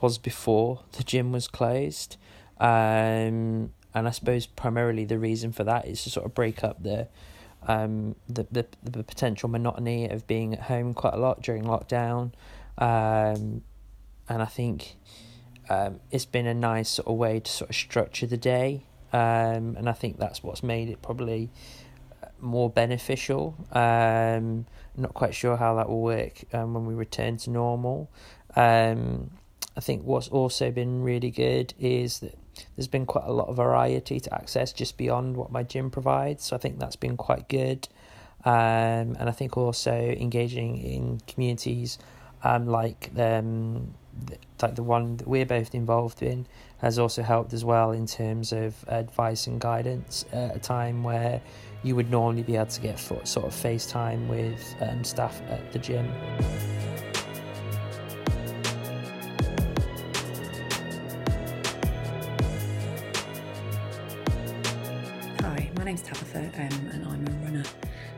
was 0.00 0.18
before 0.18 0.80
the 0.96 1.04
gym 1.04 1.32
was 1.32 1.48
closed. 1.48 2.16
Um, 2.58 3.72
and 3.94 4.08
I 4.08 4.10
suppose 4.10 4.46
primarily 4.46 5.04
the 5.04 5.18
reason 5.18 5.52
for 5.52 5.64
that 5.64 5.86
is 5.86 6.02
to 6.04 6.10
sort 6.10 6.26
of 6.26 6.34
break 6.34 6.64
up 6.64 6.82
the 6.82 7.08
um 7.66 8.14
the, 8.28 8.46
the 8.50 8.66
the 8.82 9.02
potential 9.02 9.48
monotony 9.48 10.08
of 10.08 10.26
being 10.26 10.52
at 10.52 10.60
home 10.62 10.94
quite 10.94 11.14
a 11.14 11.18
lot 11.18 11.42
during 11.42 11.64
lockdown. 11.64 12.32
Um, 12.76 13.62
and 14.28 14.42
I 14.42 14.46
think 14.46 14.96
um, 15.68 16.00
it's 16.10 16.24
been 16.24 16.46
a 16.46 16.54
nice 16.54 16.88
sort 16.88 17.08
of 17.08 17.14
way 17.14 17.40
to 17.40 17.50
sort 17.50 17.70
of 17.70 17.76
structure 17.76 18.26
the 18.26 18.36
day. 18.36 18.84
Um, 19.12 19.76
and 19.76 19.88
I 19.88 19.92
think 19.92 20.18
that's 20.18 20.42
what's 20.42 20.62
made 20.62 20.88
it 20.88 21.00
probably 21.00 21.50
uh, 22.22 22.26
more 22.40 22.68
beneficial. 22.68 23.54
Um, 23.72 24.66
not 24.96 25.14
quite 25.14 25.34
sure 25.34 25.56
how 25.56 25.76
that 25.76 25.88
will 25.88 26.02
work 26.02 26.42
um, 26.52 26.74
when 26.74 26.86
we 26.86 26.94
return 26.94 27.36
to 27.38 27.50
normal. 27.50 28.10
Um, 28.56 29.30
I 29.76 29.80
think 29.80 30.04
what's 30.04 30.28
also 30.28 30.70
been 30.70 31.02
really 31.02 31.30
good 31.30 31.74
is 31.78 32.20
that 32.20 32.36
there's 32.76 32.88
been 32.88 33.06
quite 33.06 33.24
a 33.26 33.32
lot 33.32 33.48
of 33.48 33.56
variety 33.56 34.20
to 34.20 34.34
access 34.34 34.72
just 34.72 34.96
beyond 34.96 35.36
what 35.36 35.50
my 35.50 35.62
gym 35.62 35.90
provides. 35.90 36.44
So 36.44 36.56
I 36.56 36.58
think 36.58 36.78
that's 36.78 36.96
been 36.96 37.16
quite 37.16 37.48
good. 37.48 37.88
Um, 38.44 39.16
and 39.18 39.28
I 39.28 39.32
think 39.32 39.56
also 39.56 39.92
engaging 39.92 40.76
in 40.78 41.20
communities 41.26 41.98
um, 42.44 42.66
like 42.66 43.10
um, 43.16 43.94
like 44.62 44.76
the 44.76 44.82
one 44.82 45.16
that 45.16 45.26
we're 45.26 45.46
both 45.46 45.74
involved 45.74 46.22
in 46.22 46.46
has 46.78 46.98
also 46.98 47.22
helped 47.22 47.52
as 47.52 47.64
well 47.64 47.92
in 47.92 48.06
terms 48.06 48.52
of 48.52 48.74
advice 48.88 49.46
and 49.46 49.60
guidance 49.60 50.24
at 50.32 50.54
a 50.54 50.58
time 50.58 51.02
where 51.02 51.40
you 51.82 51.96
would 51.96 52.10
normally 52.10 52.42
be 52.42 52.56
able 52.56 52.66
to 52.66 52.80
get 52.80 52.98
sort 52.98 53.44
of 53.44 53.52
FaceTime 53.52 54.28
with 54.28 54.74
um, 54.80 55.02
staff 55.02 55.40
at 55.48 55.72
the 55.72 55.78
gym. 55.78 56.10
Name's 65.94 66.08
Tabitha 66.08 66.40
um, 66.60 66.88
and 66.88 67.06
I'm 67.06 67.24
a 67.28 67.44
runner. 67.44 67.62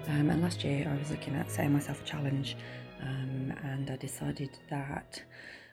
Um, 0.08 0.30
and 0.30 0.40
last 0.40 0.64
year 0.64 0.90
I 0.90 0.98
was 0.98 1.10
looking 1.10 1.34
at 1.34 1.50
setting 1.50 1.74
myself 1.74 2.00
a 2.00 2.06
challenge 2.06 2.56
um, 3.02 3.52
and 3.64 3.90
I 3.90 3.96
decided 3.96 4.48
that 4.70 5.22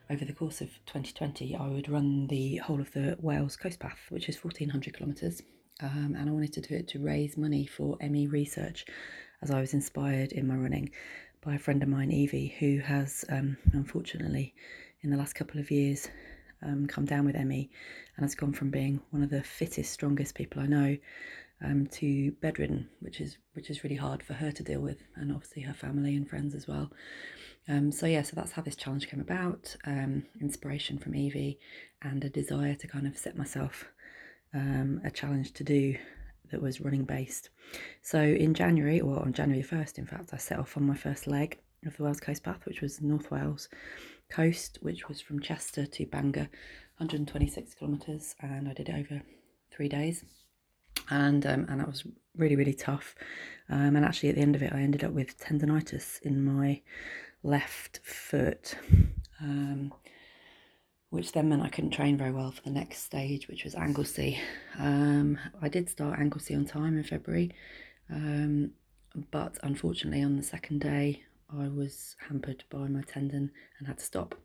over 0.10 0.26
the 0.26 0.34
course 0.34 0.60
of 0.60 0.68
2020 0.86 1.56
I 1.56 1.66
would 1.70 1.88
run 1.88 2.28
the 2.28 2.58
whole 2.58 2.82
of 2.82 2.92
the 2.92 3.18
Wales 3.22 3.56
Coast 3.56 3.80
Path, 3.80 4.00
which 4.10 4.28
is 4.28 4.36
1400 4.44 4.98
kilometres. 4.98 5.44
Um, 5.80 6.18
and 6.20 6.30
I 6.30 6.34
wanted 6.34 6.52
to 6.52 6.62
do 6.62 6.76
it 6.76 6.90
to 6.90 7.00
raise 7.00 7.38
money 7.38 7.66
for 7.66 7.96
ME 8.02 8.28
research 8.28 8.86
as 9.42 9.50
I 9.50 9.62
was 9.62 9.74
inspired 9.74 10.34
in 10.34 10.46
my 10.46 10.56
running 10.56 10.92
by 11.40 11.56
a 11.56 11.60
friend 11.60 11.82
of 11.84 11.88
mine, 11.88 12.12
Evie, 12.12 12.54
who 12.60 12.80
has 12.80 13.24
um, 13.30 13.56
unfortunately 13.72 14.54
in 15.04 15.10
the 15.10 15.16
last 15.16 15.36
couple 15.36 15.62
of 15.62 15.72
years 15.72 16.10
um, 16.64 16.86
come 16.86 17.06
down 17.06 17.26
with 17.26 17.36
ME 17.36 17.70
and 18.18 18.26
has 18.26 18.36
gone 18.36 18.52
from 18.52 18.72
being 18.72 19.00
one 19.12 19.24
of 19.24 19.30
the 19.30 19.42
fittest, 19.42 19.94
strongest 19.94 20.36
people 20.36 20.62
I 20.62 20.66
know 20.66 20.98
um, 21.64 21.88
to 21.88 22.32
bedridden, 22.42 22.90
which 23.00 23.22
is 23.22 23.38
which 23.54 23.70
is 23.70 23.84
really 23.84 23.96
hard 23.96 24.22
for 24.22 24.34
her 24.34 24.52
to 24.52 24.64
deal 24.64 24.82
with, 24.82 25.02
and 25.16 25.32
obviously 25.32 25.64
her 25.64 25.74
family 25.74 26.16
and 26.16 26.30
friends 26.30 26.54
as 26.54 26.68
well. 26.68 26.92
Um, 27.68 27.92
so 27.92 28.06
yeah, 28.06 28.22
so 28.22 28.36
that's 28.36 28.52
how 28.52 28.62
this 28.62 28.76
challenge 28.76 29.10
came 29.10 29.22
about. 29.22 29.76
Um, 29.86 30.24
inspiration 30.42 30.98
from 30.98 31.16
Evie, 31.16 31.60
and 32.02 32.24
a 32.24 32.30
desire 32.30 32.76
to 32.76 32.88
kind 32.88 33.08
of 33.08 33.18
set 33.18 33.38
myself 33.38 33.86
um, 34.54 35.02
a 35.04 35.12
challenge 35.12 35.54
to 35.54 35.64
do 35.64 35.96
that 36.52 36.62
was 36.62 36.82
running 36.82 37.06
based. 37.06 37.50
So 38.02 38.20
in 38.20 38.54
January, 38.54 39.00
or 39.00 39.20
on 39.20 39.34
January 39.34 39.64
first, 39.64 39.98
in 39.98 40.06
fact, 40.06 40.34
I 40.34 40.38
set 40.38 40.60
off 40.60 40.76
on 40.78 40.84
my 40.84 40.96
first 40.96 41.28
leg 41.28 41.60
of 41.86 41.96
the 41.98 42.04
Wales 42.04 42.20
Coast 42.20 42.44
Path, 42.44 42.66
which 42.66 42.82
was 42.82 43.02
North 43.02 43.32
Wales 43.32 43.70
coast, 44.30 44.80
which 44.82 45.08
was 45.08 45.22
from 45.22 45.40
Chester 45.40 45.86
to 45.86 46.06
Bangor, 46.06 46.50
126 46.98 47.74
kilometres, 47.76 48.36
and 48.42 48.68
I 48.68 48.74
did 48.74 48.90
it 48.90 48.96
over 48.96 49.22
three 49.72 49.90
days 49.90 50.24
and 51.10 51.46
um, 51.46 51.66
and 51.70 51.80
that 51.80 51.88
was 51.88 52.04
really 52.38 52.56
really 52.56 52.74
tough. 52.74 53.16
Um, 53.70 53.96
and 53.96 54.06
actually, 54.06 54.30
at 54.30 54.36
the 54.36 54.42
end 54.42 54.56
of 54.56 54.62
it, 54.62 54.74
I 54.74 54.82
ended 54.82 55.04
up 55.04 55.12
with 55.12 55.40
tendonitis 55.40 56.22
in 56.22 56.44
my 56.44 56.82
left 57.44 58.00
foot, 58.04 58.76
um, 59.42 59.94
which 61.10 61.32
then 61.32 61.50
meant 61.50 61.62
I 61.62 61.70
couldn't 61.70 61.92
train 61.92 62.18
very 62.18 62.32
well 62.32 62.52
for 62.52 62.62
the 62.62 62.72
next 62.72 63.04
stage, 63.04 63.48
which 63.48 63.64
was 63.64 63.76
Anglesey. 63.76 64.40
Um, 64.78 65.38
I 65.62 65.70
did 65.70 65.90
start 65.90 66.20
Anglesey 66.20 66.56
on 66.56 66.66
time 66.66 66.98
in 66.98 67.04
February, 67.04 67.52
um, 68.10 68.72
but 69.32 69.58
unfortunately, 69.64 70.24
on 70.24 70.36
the 70.36 70.44
second 70.44 70.82
day, 70.82 71.24
I 71.50 71.68
was 71.68 72.16
hampered 72.28 72.64
by 72.70 72.88
my 72.88 73.02
tendon 73.02 73.52
and 73.78 73.88
had 73.88 74.00
to 74.00 74.04
stop. 74.04 74.36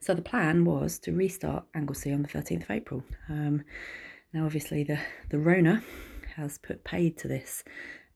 So 0.00 0.14
the 0.14 0.22
plan 0.22 0.64
was 0.64 0.98
to 1.00 1.12
restart 1.12 1.64
Anglesey 1.74 2.12
on 2.12 2.22
the 2.22 2.28
13th 2.28 2.64
of 2.64 2.70
April. 2.70 3.02
Um, 3.28 3.64
now, 4.32 4.44
obviously, 4.46 4.84
the, 4.84 4.98
the 5.30 5.38
Rona 5.38 5.82
has 6.36 6.58
put 6.58 6.84
paid 6.84 7.18
to 7.18 7.28
this, 7.28 7.62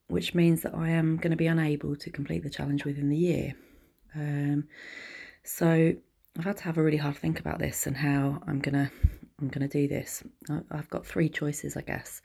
which 0.09 0.35
means 0.35 0.62
that 0.62 0.74
I 0.74 0.90
am 0.90 1.16
going 1.16 1.31
to 1.31 1.37
be 1.37 1.46
unable 1.46 1.96
to 1.96 2.11
complete 2.11 2.42
the 2.42 2.50
challenge 2.50 2.85
within 2.85 3.09
the 3.09 3.16
year. 3.16 3.55
Um, 4.14 4.64
so 5.44 5.94
I've 6.38 6.44
had 6.44 6.57
to 6.59 6.64
have 6.64 6.79
a 6.79 6.83
really 6.83 6.96
hard 6.96 7.16
think 7.16 7.38
about 7.38 7.59
this 7.59 7.87
and 7.87 7.96
how 7.96 8.42
I'm 8.46 8.61
gonna 8.61 8.90
I'm 9.40 9.48
gonna 9.48 9.68
do 9.68 9.87
this. 9.88 10.22
I've 10.70 10.90
got 10.90 11.07
three 11.07 11.29
choices, 11.29 11.76
I 11.76 11.83
guess. 11.83 12.22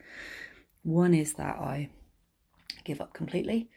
One 0.84 1.14
is 1.14 1.34
that 1.34 1.58
I 1.58 1.90
give 2.84 3.02
up 3.02 3.14
completely 3.14 3.70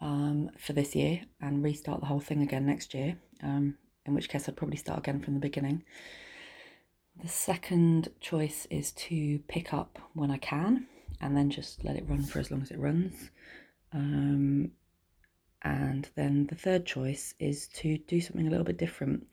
um, 0.00 0.50
for 0.58 0.72
this 0.72 0.96
year 0.96 1.20
and 1.40 1.62
restart 1.62 2.00
the 2.00 2.06
whole 2.06 2.20
thing 2.20 2.42
again 2.42 2.66
next 2.66 2.94
year. 2.94 3.16
Um, 3.42 3.76
in 4.04 4.14
which 4.14 4.28
case, 4.28 4.48
I'd 4.48 4.56
probably 4.56 4.76
start 4.76 5.00
again 5.00 5.20
from 5.20 5.34
the 5.34 5.40
beginning. 5.40 5.84
The 7.20 7.28
second 7.28 8.10
choice 8.20 8.66
is 8.70 8.92
to 8.92 9.40
pick 9.48 9.74
up 9.74 9.98
when 10.14 10.30
I 10.30 10.38
can 10.38 10.86
and 11.20 11.36
then 11.36 11.50
just 11.50 11.84
let 11.84 11.96
it 11.96 12.04
run 12.08 12.22
for 12.22 12.38
as 12.38 12.50
long 12.50 12.62
as 12.62 12.70
it 12.70 12.78
runs. 12.78 13.30
Um, 13.92 14.70
and 15.62 16.08
then 16.14 16.46
the 16.46 16.54
third 16.54 16.86
choice 16.86 17.34
is 17.40 17.66
to 17.68 17.98
do 17.98 18.20
something 18.20 18.46
a 18.46 18.50
little 18.50 18.64
bit 18.64 18.78
different, 18.78 19.26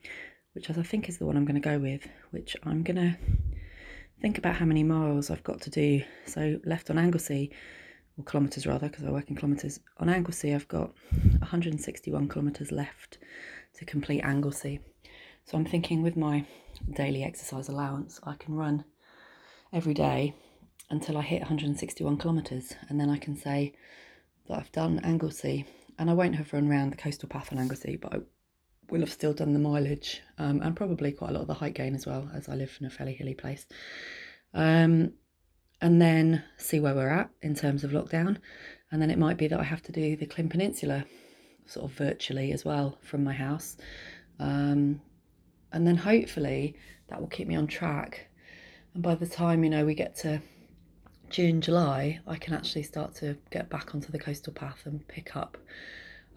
which 0.54 0.68
I 0.68 0.72
think 0.82 1.08
is 1.08 1.18
the 1.18 1.26
one 1.26 1.36
I'm 1.36 1.44
going 1.44 1.60
to 1.60 1.68
go 1.68 1.78
with, 1.78 2.08
which 2.32 2.56
I'm 2.64 2.82
going 2.82 2.96
to 2.96 3.16
think 4.20 4.36
about 4.36 4.56
how 4.56 4.64
many 4.64 4.82
miles 4.82 5.30
I've 5.30 5.44
got 5.44 5.60
to 5.62 5.70
do. 5.70 6.02
So, 6.26 6.58
left 6.64 6.90
on 6.90 6.98
Anglesey, 6.98 7.52
or 8.18 8.24
kilometres 8.24 8.66
rather, 8.66 8.88
because 8.88 9.04
I 9.04 9.10
work 9.10 9.30
in 9.30 9.36
kilometres. 9.36 9.78
On 9.98 10.08
Anglesey, 10.08 10.54
I've 10.54 10.66
got 10.68 10.92
161 11.38 12.28
kilometres 12.28 12.72
left 12.72 13.18
to 13.74 13.84
complete 13.84 14.22
Anglesey. 14.22 14.80
So, 15.46 15.56
I'm 15.56 15.64
thinking 15.64 16.02
with 16.02 16.16
my 16.16 16.44
daily 16.90 17.22
exercise 17.22 17.68
allowance, 17.68 18.18
I 18.24 18.34
can 18.34 18.56
run 18.56 18.84
every 19.72 19.94
day 19.94 20.34
until 20.90 21.16
I 21.16 21.22
hit 21.22 21.38
161 21.38 22.18
kilometres, 22.18 22.74
and 22.88 22.98
then 22.98 23.08
I 23.08 23.16
can 23.16 23.36
say 23.36 23.72
that 24.48 24.58
I've 24.58 24.72
done 24.72 24.98
Anglesey, 25.04 25.64
and 26.00 26.10
I 26.10 26.14
won't 26.14 26.34
have 26.34 26.52
run 26.52 26.68
around 26.68 26.90
the 26.90 26.96
coastal 26.96 27.28
path 27.28 27.52
on 27.52 27.60
Anglesey, 27.60 27.94
but 27.94 28.12
I 28.12 28.18
will 28.90 29.00
have 29.00 29.12
still 29.12 29.32
done 29.32 29.52
the 29.52 29.60
mileage 29.60 30.20
um, 30.38 30.62
and 30.62 30.74
probably 30.74 31.12
quite 31.12 31.30
a 31.30 31.34
lot 31.34 31.42
of 31.42 31.46
the 31.46 31.54
height 31.54 31.74
gain 31.74 31.94
as 31.94 32.06
well, 32.06 32.28
as 32.34 32.48
I 32.48 32.56
live 32.56 32.76
in 32.80 32.86
a 32.86 32.90
fairly 32.90 33.14
hilly 33.14 33.34
place. 33.34 33.66
Um, 34.52 35.12
and 35.80 36.02
then 36.02 36.42
see 36.56 36.80
where 36.80 36.94
we're 36.96 37.08
at 37.08 37.30
in 37.40 37.54
terms 37.54 37.84
of 37.84 37.92
lockdown, 37.92 38.38
and 38.90 39.00
then 39.00 39.12
it 39.12 39.18
might 39.18 39.36
be 39.36 39.46
that 39.46 39.60
I 39.60 39.64
have 39.64 39.82
to 39.82 39.92
do 39.92 40.16
the 40.16 40.26
Llŷn 40.26 40.50
Peninsula 40.50 41.04
sort 41.66 41.88
of 41.88 41.96
virtually 41.96 42.50
as 42.50 42.64
well 42.64 42.98
from 43.00 43.22
my 43.22 43.32
house. 43.32 43.76
Um, 44.40 45.00
and 45.76 45.86
then 45.86 45.96
hopefully 45.98 46.74
that 47.08 47.20
will 47.20 47.28
keep 47.28 47.46
me 47.46 47.54
on 47.54 47.66
track. 47.66 48.28
And 48.94 49.02
by 49.02 49.14
the 49.14 49.26
time, 49.26 49.62
you 49.62 49.70
know, 49.70 49.84
we 49.84 49.94
get 49.94 50.16
to 50.16 50.40
June, 51.28 51.60
July, 51.60 52.18
I 52.26 52.36
can 52.36 52.54
actually 52.54 52.82
start 52.82 53.14
to 53.16 53.36
get 53.50 53.68
back 53.68 53.94
onto 53.94 54.10
the 54.10 54.18
coastal 54.18 54.54
path 54.54 54.82
and 54.86 55.06
pick 55.06 55.36
up 55.36 55.58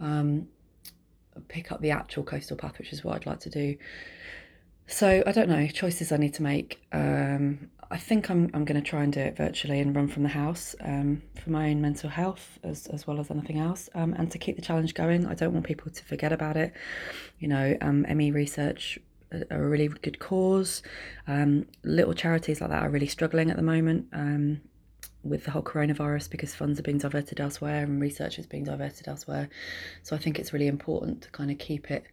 um, 0.01 0.47
pick 1.47 1.71
up 1.71 1.79
the 1.79 1.91
actual 1.91 2.23
coastal 2.23 2.57
path, 2.57 2.77
which 2.79 2.91
is 2.91 3.03
what 3.03 3.15
I'd 3.15 3.25
like 3.25 3.39
to 3.41 3.49
do. 3.49 3.77
So 4.87 5.23
I 5.25 5.31
don't 5.31 5.47
know 5.47 5.67
choices 5.67 6.11
I 6.11 6.17
need 6.17 6.33
to 6.33 6.43
make. 6.43 6.81
Um, 6.91 7.69
I 7.91 7.97
think 7.97 8.29
I'm 8.29 8.49
I'm 8.53 8.65
going 8.65 8.81
to 8.81 8.87
try 8.87 9.03
and 9.03 9.13
do 9.13 9.21
it 9.21 9.37
virtually 9.37 9.79
and 9.79 9.95
run 9.95 10.07
from 10.07 10.23
the 10.23 10.29
house 10.29 10.75
um, 10.81 11.21
for 11.41 11.49
my 11.49 11.69
own 11.69 11.79
mental 11.81 12.09
health 12.09 12.59
as 12.63 12.87
as 12.87 13.07
well 13.07 13.19
as 13.19 13.31
anything 13.31 13.59
else, 13.59 13.89
um, 13.95 14.13
and 14.13 14.29
to 14.31 14.37
keep 14.37 14.57
the 14.57 14.61
challenge 14.61 14.95
going. 14.95 15.25
I 15.25 15.33
don't 15.33 15.53
want 15.53 15.65
people 15.65 15.91
to 15.91 16.03
forget 16.03 16.33
about 16.33 16.57
it. 16.57 16.73
You 17.39 17.47
know, 17.47 17.77
um, 17.81 18.05
ME 18.15 18.31
research 18.31 18.99
a 19.31 19.61
really 19.61 19.87
good 19.87 20.19
cause. 20.19 20.81
Um, 21.27 21.65
little 21.83 22.13
charities 22.13 22.61
like 22.61 22.69
that 22.69 22.83
are 22.83 22.89
really 22.89 23.07
struggling 23.07 23.49
at 23.49 23.57
the 23.57 23.63
moment 23.63 24.07
um, 24.13 24.61
with 25.23 25.43
the 25.45 25.51
whole 25.51 25.61
coronavirus 25.61 26.29
because 26.29 26.55
funds 26.55 26.79
are 26.79 26.83
being 26.83 26.97
diverted 26.97 27.39
elsewhere 27.39 27.83
and 27.83 28.01
research 28.01 28.39
is 28.39 28.47
being 28.47 28.63
diverted 28.63 29.07
elsewhere. 29.07 29.49
So 30.03 30.15
I 30.15 30.19
think 30.19 30.39
it's 30.39 30.53
really 30.53 30.67
important 30.67 31.21
to 31.23 31.31
kind 31.31 31.51
of 31.51 31.57
keep 31.57 31.91
it 31.91 32.05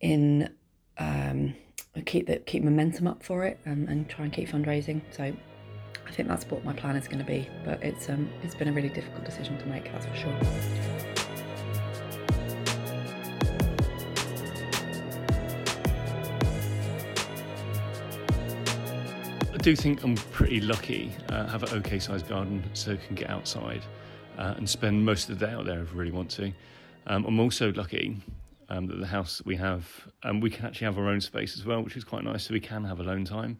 in, 0.00 0.50
um, 0.98 1.54
keep 2.06 2.26
the 2.26 2.36
keep 2.36 2.62
momentum 2.62 3.06
up 3.06 3.22
for 3.22 3.44
it 3.44 3.58
and, 3.64 3.88
and 3.88 4.08
try 4.08 4.24
and 4.24 4.32
keep 4.32 4.48
fundraising. 4.48 5.02
So 5.10 5.24
I 5.24 6.12
think 6.12 6.28
that's 6.28 6.44
what 6.46 6.64
my 6.64 6.72
plan 6.72 6.96
is 6.96 7.06
going 7.06 7.18
to 7.18 7.24
be. 7.24 7.48
But 7.64 7.82
it's 7.82 8.08
um 8.08 8.28
it's 8.42 8.54
been 8.54 8.68
a 8.68 8.72
really 8.72 8.88
difficult 8.88 9.24
decision 9.24 9.58
to 9.58 9.66
make, 9.66 9.84
that's 9.84 10.06
for 10.06 10.16
sure. 10.16 11.09
Do 19.60 19.76
think 19.76 20.02
I'm 20.02 20.14
pretty 20.14 20.58
lucky. 20.62 21.12
Uh, 21.28 21.46
have 21.46 21.62
an 21.64 21.78
okay 21.80 21.98
sized 21.98 22.26
garden 22.28 22.64
so 22.72 22.92
I 22.92 22.96
can 22.96 23.14
get 23.14 23.28
outside 23.28 23.82
uh, 24.38 24.54
and 24.56 24.68
spend 24.68 25.04
most 25.04 25.28
of 25.28 25.38
the 25.38 25.46
day 25.46 25.52
out 25.52 25.66
there 25.66 25.82
if 25.82 25.92
I 25.92 25.96
really 25.96 26.12
want 26.12 26.30
to. 26.30 26.50
Um, 27.06 27.26
I'm 27.26 27.38
also 27.38 27.70
lucky 27.72 28.16
um, 28.70 28.86
that 28.86 28.98
the 28.98 29.06
house 29.06 29.36
that 29.36 29.46
we 29.46 29.56
have, 29.56 29.86
um, 30.22 30.40
we 30.40 30.48
can 30.48 30.64
actually 30.64 30.86
have 30.86 30.96
our 30.96 31.08
own 31.08 31.20
space 31.20 31.58
as 31.58 31.66
well, 31.66 31.82
which 31.82 31.94
is 31.94 32.04
quite 32.04 32.24
nice. 32.24 32.44
So 32.44 32.54
we 32.54 32.60
can 32.60 32.84
have 32.84 33.00
alone 33.00 33.26
time. 33.26 33.58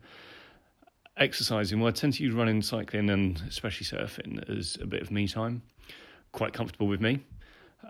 Exercising, 1.18 1.80
well, 1.80 1.88
I 1.88 1.92
tend 1.92 2.14
to 2.14 2.22
use 2.22 2.32
running, 2.32 2.62
cycling, 2.62 3.10
and 3.10 3.42
especially 3.46 3.84
surfing 3.84 4.48
as 4.48 4.78
a 4.80 4.86
bit 4.86 5.02
of 5.02 5.10
me 5.10 5.28
time. 5.28 5.60
Quite 6.32 6.54
comfortable 6.54 6.86
with 6.86 7.02
me. 7.02 7.20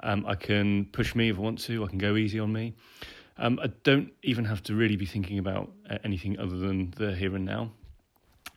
Um, 0.02 0.26
I 0.26 0.34
can 0.34 0.86
push 0.86 1.14
me 1.14 1.28
if 1.28 1.36
I 1.36 1.40
want 1.40 1.60
to. 1.60 1.84
I 1.84 1.86
can 1.86 1.98
go 1.98 2.16
easy 2.16 2.40
on 2.40 2.52
me. 2.52 2.74
Um, 3.38 3.60
I 3.62 3.68
don't 3.84 4.12
even 4.24 4.46
have 4.46 4.64
to 4.64 4.74
really 4.74 4.96
be 4.96 5.06
thinking 5.06 5.38
about 5.38 5.70
uh, 5.88 5.98
anything 6.02 6.40
other 6.40 6.56
than 6.56 6.92
the 6.96 7.14
here 7.14 7.36
and 7.36 7.44
now. 7.44 7.70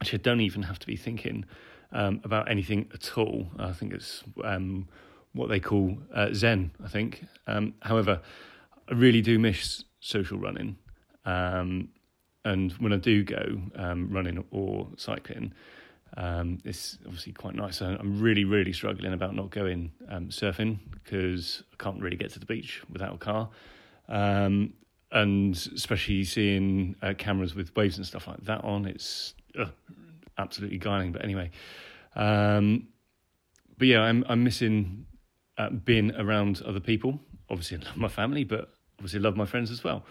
Actually, 0.03 0.19
I 0.19 0.23
don't 0.23 0.41
even 0.41 0.63
have 0.63 0.79
to 0.79 0.85
be 0.85 0.97
thinking 0.97 1.45
um, 1.93 2.19
about 2.25 2.51
anything 2.51 2.89
at 2.93 3.17
all. 3.17 3.47
I 3.57 3.71
think 3.71 3.93
it's 3.93 4.21
um, 4.43 4.89
what 5.31 5.47
they 5.47 5.61
call 5.61 5.97
uh, 6.13 6.33
Zen, 6.33 6.71
I 6.83 6.89
think. 6.89 7.23
Um, 7.47 7.73
however, 7.81 8.19
I 8.89 8.95
really 8.95 9.21
do 9.21 9.39
miss 9.39 9.85
social 10.01 10.37
running. 10.37 10.75
Um, 11.23 11.87
and 12.43 12.73
when 12.73 12.91
I 12.91 12.97
do 12.97 13.23
go 13.23 13.61
um, 13.77 14.09
running 14.11 14.43
or 14.51 14.89
cycling, 14.97 15.53
um, 16.17 16.57
it's 16.65 16.97
obviously 17.05 17.31
quite 17.31 17.55
nice. 17.55 17.79
I'm 17.79 18.19
really, 18.19 18.43
really 18.43 18.73
struggling 18.73 19.13
about 19.13 19.33
not 19.35 19.51
going 19.51 19.93
surfing 20.27 20.79
because 20.91 21.63
I 21.71 21.81
can't 21.81 22.01
really 22.01 22.17
get 22.17 22.29
to 22.31 22.39
the 22.39 22.45
beach 22.45 22.81
without 22.91 23.15
a 23.15 23.17
car. 23.19 23.49
And 24.09 25.55
especially 25.75 26.25
seeing 26.25 26.97
uh, 27.01 27.13
cameras 27.17 27.55
with 27.55 27.73
waves 27.77 27.95
and 27.95 28.05
stuff 28.05 28.27
like 28.27 28.43
that 28.45 28.65
on, 28.65 28.85
it's 28.85 29.35
ugh, 29.59 29.69
absolutely 30.37 30.77
guiling. 30.77 31.11
But 31.11 31.23
anyway, 31.23 31.51
um, 32.15 32.87
but 33.77 33.87
yeah, 33.87 34.01
I'm 34.01 34.23
I'm 34.27 34.43
missing 34.43 35.05
uh, 35.57 35.69
being 35.69 36.15
around 36.15 36.61
other 36.65 36.79
people. 36.79 37.19
Obviously, 37.49 37.77
I 37.77 37.85
love 37.85 37.97
my 37.97 38.07
family, 38.07 38.43
but 38.43 38.73
obviously 38.97 39.19
love 39.19 39.35
my 39.35 39.45
friends 39.45 39.71
as 39.71 39.83
well. 39.83 40.05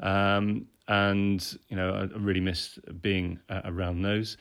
Um, 0.00 0.66
and 0.86 1.58
you 1.68 1.76
know, 1.76 1.92
I, 1.92 2.18
really 2.18 2.40
miss 2.40 2.78
being 3.00 3.38
uh, 3.48 3.62
around 3.64 4.02
those. 4.02 4.36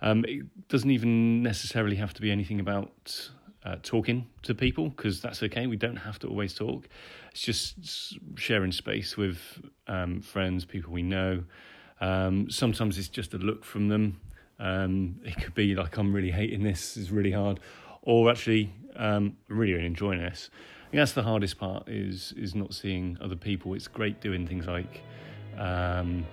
Um, 0.00 0.24
it 0.26 0.68
doesn't 0.68 0.90
even 0.90 1.42
necessarily 1.42 1.96
have 1.96 2.12
to 2.14 2.22
be 2.22 2.32
anything 2.32 2.58
about 2.58 3.30
uh, 3.64 3.76
talking 3.82 4.26
to 4.42 4.54
people 4.54 4.88
because 4.88 5.20
that's 5.20 5.42
okay. 5.44 5.66
We 5.66 5.76
don't 5.76 5.96
have 5.96 6.18
to 6.20 6.28
always 6.28 6.54
talk. 6.54 6.88
It's 7.30 7.40
just 7.40 8.18
sharing 8.34 8.72
space 8.72 9.16
with 9.16 9.38
um, 9.86 10.20
friends, 10.20 10.64
people 10.64 10.92
we 10.92 11.02
know, 11.02 11.44
Um, 12.02 12.50
sometimes 12.50 12.98
it's 12.98 13.08
just 13.08 13.32
a 13.32 13.38
look 13.38 13.64
from 13.64 13.88
them. 13.88 14.20
Um, 14.58 15.20
it 15.24 15.36
could 15.40 15.54
be 15.54 15.76
like 15.76 15.96
I'm 15.96 16.12
really 16.12 16.32
hating 16.32 16.64
this, 16.64 16.96
it's 16.96 17.10
really 17.10 17.30
hard, 17.30 17.60
or 18.02 18.28
actually 18.28 18.74
um, 18.96 19.36
really, 19.48 19.74
really 19.74 19.86
enjoying 19.86 20.18
this. 20.18 20.50
I 20.52 20.90
think 20.90 21.00
that's 21.00 21.12
the 21.12 21.22
hardest 21.22 21.58
part 21.58 21.88
is 21.88 22.34
is 22.36 22.56
not 22.56 22.74
seeing 22.74 23.16
other 23.20 23.36
people. 23.36 23.74
It's 23.74 23.86
great 23.86 24.20
doing 24.20 24.48
things 24.48 24.66
like 24.66 25.02
um, 25.56 26.26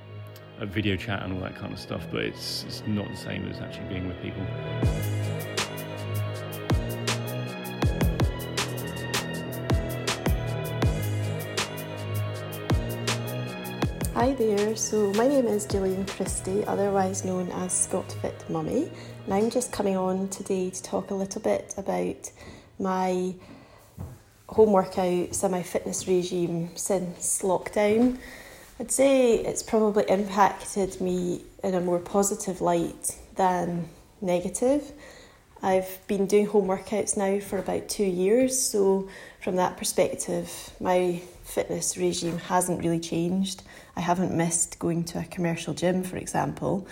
a 0.59 0.65
video 0.65 0.97
chat 0.97 1.21
and 1.21 1.33
all 1.33 1.41
that 1.41 1.55
kind 1.55 1.71
of 1.71 1.79
stuff, 1.79 2.07
but 2.11 2.21
it's 2.21 2.63
it's 2.63 2.81
not 2.87 3.07
the 3.07 3.15
same 3.15 3.47
as 3.47 3.59
actually 3.61 3.89
being 3.89 4.07
with 4.07 4.19
people. 4.21 4.45
Hi 14.19 14.33
there, 14.33 14.75
so 14.75 15.13
my 15.13 15.29
name 15.29 15.47
is 15.47 15.65
Gillian 15.65 16.05
Christie, 16.05 16.65
otherwise 16.65 17.23
known 17.23 17.49
as 17.53 17.71
Scott 17.71 18.11
Fit 18.21 18.43
Mummy, 18.49 18.91
and 19.23 19.33
I'm 19.33 19.49
just 19.49 19.71
coming 19.71 19.95
on 19.95 20.27
today 20.27 20.71
to 20.71 20.83
talk 20.83 21.11
a 21.11 21.15
little 21.15 21.39
bit 21.41 21.73
about 21.77 22.29
my 22.79 23.33
home 24.49 24.71
workouts 24.71 25.41
and 25.41 25.53
my 25.53 25.63
fitness 25.63 26.05
regime 26.05 26.69
since 26.75 27.43
lockdown. 27.43 28.17
I'd 28.77 28.91
say 28.91 29.35
it's 29.35 29.63
probably 29.63 30.03
impacted 30.09 30.99
me 30.99 31.45
in 31.63 31.73
a 31.73 31.79
more 31.79 31.99
positive 31.99 32.59
light 32.59 33.17
than 33.37 33.87
negative. 34.19 34.91
I've 35.61 36.05
been 36.07 36.25
doing 36.25 36.47
home 36.47 36.67
workouts 36.67 37.15
now 37.15 37.39
for 37.39 37.57
about 37.57 37.87
two 37.87 38.03
years, 38.03 38.61
so 38.61 39.07
from 39.41 39.55
that 39.55 39.77
perspective, 39.77 40.71
my 40.81 41.21
fitness 41.49 41.97
regime 41.97 42.37
hasn't 42.37 42.79
really 42.83 42.99
changed. 42.99 43.63
I 43.95 44.01
haven't 44.01 44.31
missed 44.31 44.79
going 44.79 45.03
to 45.05 45.19
a 45.19 45.23
commercial 45.23 45.73
gym, 45.73 46.03
for 46.03 46.17
example, 46.17 46.87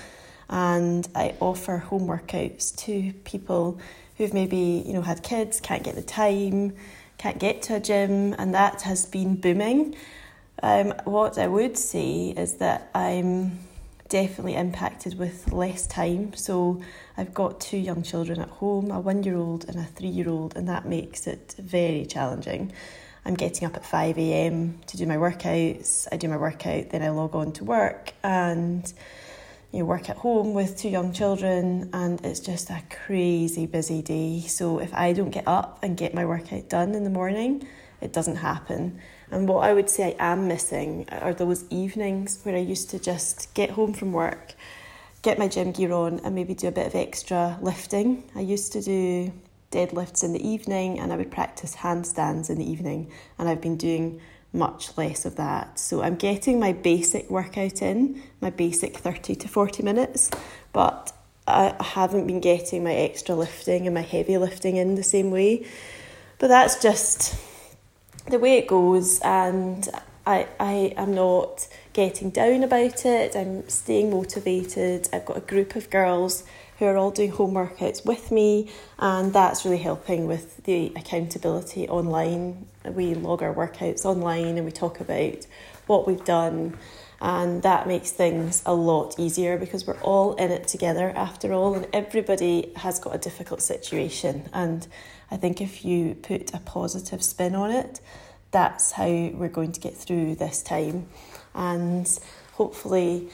and 0.50 1.08
I 1.14 1.36
offer 1.40 1.78
home 1.78 2.08
workouts 2.08 2.76
to 2.78 3.14
people 3.24 3.80
who've 4.18 4.34
maybe 4.34 4.84
you 4.86 4.94
know 4.94 5.04
had 5.04 5.22
kids, 5.22 5.62
can't 5.62 5.84
get 5.84 5.96
the 5.96 6.02
time, 6.02 6.76
can't 7.18 7.40
get 7.40 7.62
to 7.64 7.76
a 7.76 7.80
gym, 7.80 8.34
and 8.38 8.54
that 8.56 8.82
has 8.82 9.06
been 9.06 9.36
booming. 9.36 9.96
Um, 10.64 10.92
what 11.06 11.38
I 11.38 11.48
would 11.48 11.78
say 11.78 12.34
is 12.36 12.56
that 12.56 12.90
I'm 12.96 13.60
definitely 14.10 14.56
impacted 14.56 15.20
with 15.20 15.52
less 15.52 15.86
time. 15.86 16.34
So 16.34 16.82
I've 17.16 17.34
got 17.34 17.60
two 17.60 17.78
young 17.78 18.04
children 18.04 18.40
at 18.40 18.50
home, 18.50 18.90
a 18.90 19.00
one 19.00 19.22
year 19.24 19.38
old 19.38 19.66
and 19.70 19.78
a 19.78 19.84
three 19.84 20.08
year 20.08 20.30
old, 20.30 20.56
and 20.56 20.68
that 20.68 20.88
makes 20.88 21.28
it 21.28 21.56
very 21.60 22.06
challenging. 22.06 22.72
I'm 23.28 23.34
getting 23.34 23.68
up 23.68 23.76
at 23.76 23.86
5 23.86 24.18
a.m. 24.18 24.80
to 24.88 24.96
do 24.96 25.06
my 25.06 25.18
workouts. 25.18 26.08
I 26.10 26.16
do 26.16 26.30
my 26.30 26.38
workout, 26.38 26.92
then 26.92 27.04
I 27.04 27.10
log 27.10 27.36
on 27.36 27.52
to 27.54 27.66
work 27.66 28.14
and 28.24 28.92
you 29.74 29.80
know, 29.80 29.86
work 29.86 30.10
at 30.10 30.16
home 30.16 30.54
with 30.54 30.78
two 30.78 30.88
young 30.88 31.12
children, 31.12 31.90
and 31.92 32.24
it's 32.24 32.40
just 32.40 32.70
a 32.70 32.82
crazy 32.90 33.66
busy 33.66 34.02
day. 34.02 34.40
So 34.48 34.80
if 34.80 34.94
I 34.94 35.12
don't 35.12 35.32
get 35.32 35.46
up 35.46 35.80
and 35.84 35.98
get 35.98 36.14
my 36.14 36.26
workout 36.26 36.70
done 36.70 36.96
in 36.96 37.04
the 37.04 37.10
morning, 37.10 37.68
it 38.00 38.14
doesn't 38.14 38.38
happen. 38.38 39.02
And 39.30 39.46
what 39.46 39.68
I 39.68 39.74
would 39.74 39.90
say 39.90 40.16
I 40.18 40.32
am 40.32 40.48
missing 40.48 41.06
are 41.12 41.34
those 41.34 41.66
evenings 41.70 42.40
where 42.44 42.56
I 42.56 42.60
used 42.60 42.90
to 42.92 43.00
just 43.00 43.54
get 43.54 43.72
home 43.72 43.92
from 43.92 44.14
work, 44.14 44.54
get 45.22 45.38
my 45.38 45.50
gym 45.50 45.74
gear 45.74 45.92
on, 45.92 46.22
and 46.22 46.34
maybe 46.34 46.54
do 46.54 46.70
a 46.70 46.72
bit 46.72 46.88
of 46.88 46.96
extra 46.96 47.60
lifting. 47.62 48.24
I 48.36 48.40
used 48.40 48.72
to 48.72 48.82
do 48.82 49.34
deadlifts 49.72 50.24
in 50.24 50.34
the 50.34 50.48
evening 50.48 51.00
and 51.00 51.12
I 51.12 51.18
would 51.18 51.32
practice 51.32 51.78
handstands 51.78 52.50
in 52.50 52.58
the 52.58 52.70
evening, 52.70 53.12
and 53.38 53.50
I've 53.50 53.62
been 53.62 53.78
doing 53.78 54.22
much 54.54 54.98
less 54.98 55.26
of 55.26 55.36
that. 55.36 55.78
So 55.78 56.02
I'm 56.02 56.16
getting 56.16 56.60
my 56.60 56.74
basic 56.74 57.30
workout 57.30 57.82
in, 57.82 58.22
my 58.42 58.50
basic 58.50 58.98
30 58.98 59.36
to 59.36 59.48
40 59.48 59.84
minutes, 59.84 60.32
but 60.74 61.12
I 61.48 61.76
haven't 61.80 62.28
been 62.28 62.42
getting 62.42 62.84
my 62.84 62.94
extra 62.94 63.36
lifting 63.36 63.86
and 63.88 63.94
my 63.94 64.02
heavy 64.02 64.38
lifting 64.38 64.78
in 64.78 64.96
the 64.96 65.04
same 65.04 65.32
way. 65.32 65.66
But 66.40 66.48
that's 66.48 66.82
just 66.82 67.36
the 68.30 68.40
way 68.40 68.58
it 68.58 68.68
goes, 68.68 69.20
and 69.22 69.88
I, 70.26 70.48
I 70.60 70.94
am 70.98 71.14
not 71.14 71.68
getting 71.94 72.30
down 72.30 72.64
about 72.64 73.06
it. 73.06 73.36
I'm 73.36 73.68
staying 73.70 74.12
motivated. 74.12 75.08
I've 75.14 75.26
got 75.26 75.38
a 75.38 75.42
group 75.42 75.76
of 75.76 75.90
girls 75.90 76.44
who 76.80 76.86
are 76.86 76.98
all 76.98 77.12
doing 77.12 77.32
home 77.32 77.54
workouts 77.54 78.06
with 78.06 78.32
me, 78.32 78.70
and 79.00 79.34
that's 79.34 79.66
really 79.66 79.78
helping 79.78 80.28
with 80.28 80.64
the 80.64 80.92
accountability 80.96 81.88
online. 81.90 82.68
We 82.86 83.16
log 83.16 83.42
our 83.42 83.54
workouts 83.54 84.06
online 84.06 84.58
and 84.58 84.66
we 84.66 84.72
talk 84.72 85.00
about 85.00 85.48
what 85.88 86.06
we've 86.08 86.24
done, 86.24 86.78
and 87.20 87.64
that 87.64 87.88
makes 87.88 88.12
things 88.12 88.62
a 88.66 88.76
lot 88.76 89.20
easier 89.20 89.58
because 89.58 89.88
we're 89.88 90.00
all 90.02 90.36
in 90.36 90.52
it 90.52 90.68
together 90.68 91.12
after 91.16 91.52
all, 91.52 91.74
and 91.74 91.88
everybody 91.94 92.72
has 92.76 93.00
got 93.00 93.16
a 93.16 93.18
difficult 93.18 93.62
situation. 93.62 94.48
And 94.54 94.88
I 95.32 95.38
think 95.38 95.62
if 95.62 95.84
you 95.84 96.16
put 96.16 96.54
a 96.54 96.60
positive 96.60 97.24
spin 97.24 97.56
on 97.56 97.72
it, 97.72 98.00
that's 98.52 98.92
how 98.92 99.08
we're 99.08 99.50
going 99.50 99.72
to 99.72 99.80
get 99.80 99.96
through 99.96 100.36
this 100.36 100.62
time, 100.62 101.08
and 101.56 102.08
hopefully, 102.54 103.30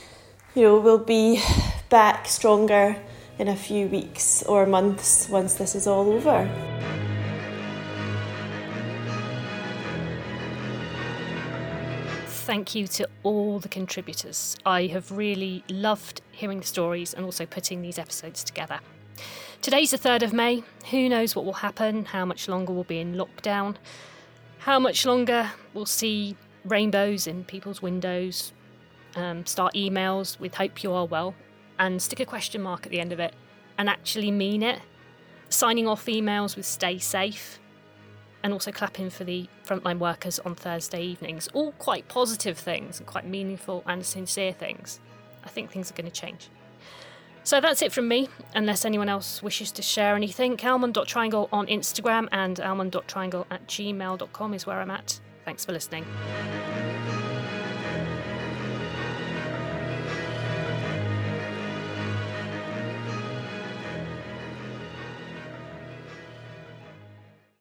you 0.56 0.62
know, 0.62 0.80
we'll 0.80 0.98
be 0.98 1.42
back 1.90 2.26
stronger 2.28 2.96
in 3.40 3.48
a 3.48 3.56
few 3.56 3.88
weeks 3.88 4.44
or 4.44 4.66
months 4.66 5.28
once 5.30 5.56
this 5.56 5.76
is 5.76 5.88
all 5.88 6.12
over. 6.12 6.50
Thank 12.28 12.76
you 12.76 12.88
to 12.88 13.08
all 13.24 13.60
the 13.60 13.70
contributors. 13.70 14.58
I 14.66 14.88
have 14.88 15.12
really 15.12 15.64
loved 15.70 16.22
hearing 16.32 16.60
the 16.60 16.68
stories 16.68 17.14
and 17.14 17.24
also 17.26 17.46
putting 17.46 17.82
these 17.82 17.98
episodes 17.98 18.44
together. 18.44 18.80
Today's 19.62 19.92
the 19.92 19.98
3rd 19.98 20.24
of 20.24 20.34
May. 20.34 20.64
Who 20.92 21.08
knows 21.08 21.36
what 21.36 21.46
will 21.46 21.54
happen, 21.54 22.04
how 22.04 22.26
much 22.26 22.50
longer 22.50 22.74
we'll 22.74 22.84
be 22.84 23.00
in 23.00 23.16
lockdown, 23.16 23.78
how 24.60 24.78
much 24.78 25.06
longer 25.06 25.52
we'll 25.74 25.86
see 25.86 26.36
rainbows 26.66 27.28
in 27.28 27.46
people's 27.46 27.82
windows, 27.82 28.52
um, 29.16 29.46
start 29.46 29.74
emails 29.74 30.38
with 30.40 30.56
hope 30.56 30.84
you 30.84 30.92
are 30.92 31.06
well, 31.06 31.36
and 31.84 32.02
stick 32.02 32.22
a 32.22 32.26
question 32.26 32.62
mark 32.62 32.86
at 32.86 32.92
the 32.92 33.00
end 33.02 33.12
of 33.12 33.20
it 33.20 33.34
and 33.78 33.90
actually 33.90 34.32
mean 34.32 34.64
it. 34.64 34.80
Signing 35.50 35.86
off 35.88 36.06
emails 36.06 36.56
with 36.56 36.66
stay 36.66 36.98
safe 36.98 37.60
and 38.42 38.54
also 38.54 38.72
clapping 38.72 39.10
for 39.10 39.26
the 39.26 39.48
frontline 39.66 40.00
workers 40.00 40.40
on 40.40 40.56
Thursday 40.56 41.04
evenings. 41.04 41.50
All 41.54 41.74
quite 41.74 42.08
positive 42.08 42.58
things 42.58 43.00
and 43.00 43.08
quite 43.08 43.28
meaningful 43.28 43.84
and 43.86 44.06
sincere 44.06 44.54
things. 44.54 45.02
I 45.44 45.50
think 45.50 45.72
things 45.72 45.92
are 45.92 45.94
going 45.94 46.10
to 46.10 46.22
change. 46.22 46.50
So 47.44 47.60
that's 47.60 47.82
it 47.82 47.92
from 47.92 48.08
me, 48.08 48.30
unless 48.56 48.86
anyone 48.86 49.10
else 49.10 49.44
wishes 49.44 49.70
to 49.74 49.82
share 49.82 50.16
anything. 50.16 50.58
Almond.triangle 50.64 51.50
on 51.52 51.68
Instagram 51.68 52.30
and 52.32 52.62
almond.triangle 52.62 53.46
at 53.52 53.68
gmail.com 53.68 54.54
is 54.54 54.66
where 54.66 54.80
I'm 54.80 54.92
at. 54.92 55.20
Thanks 55.44 55.66
for 55.66 55.74
listening. 55.74 56.06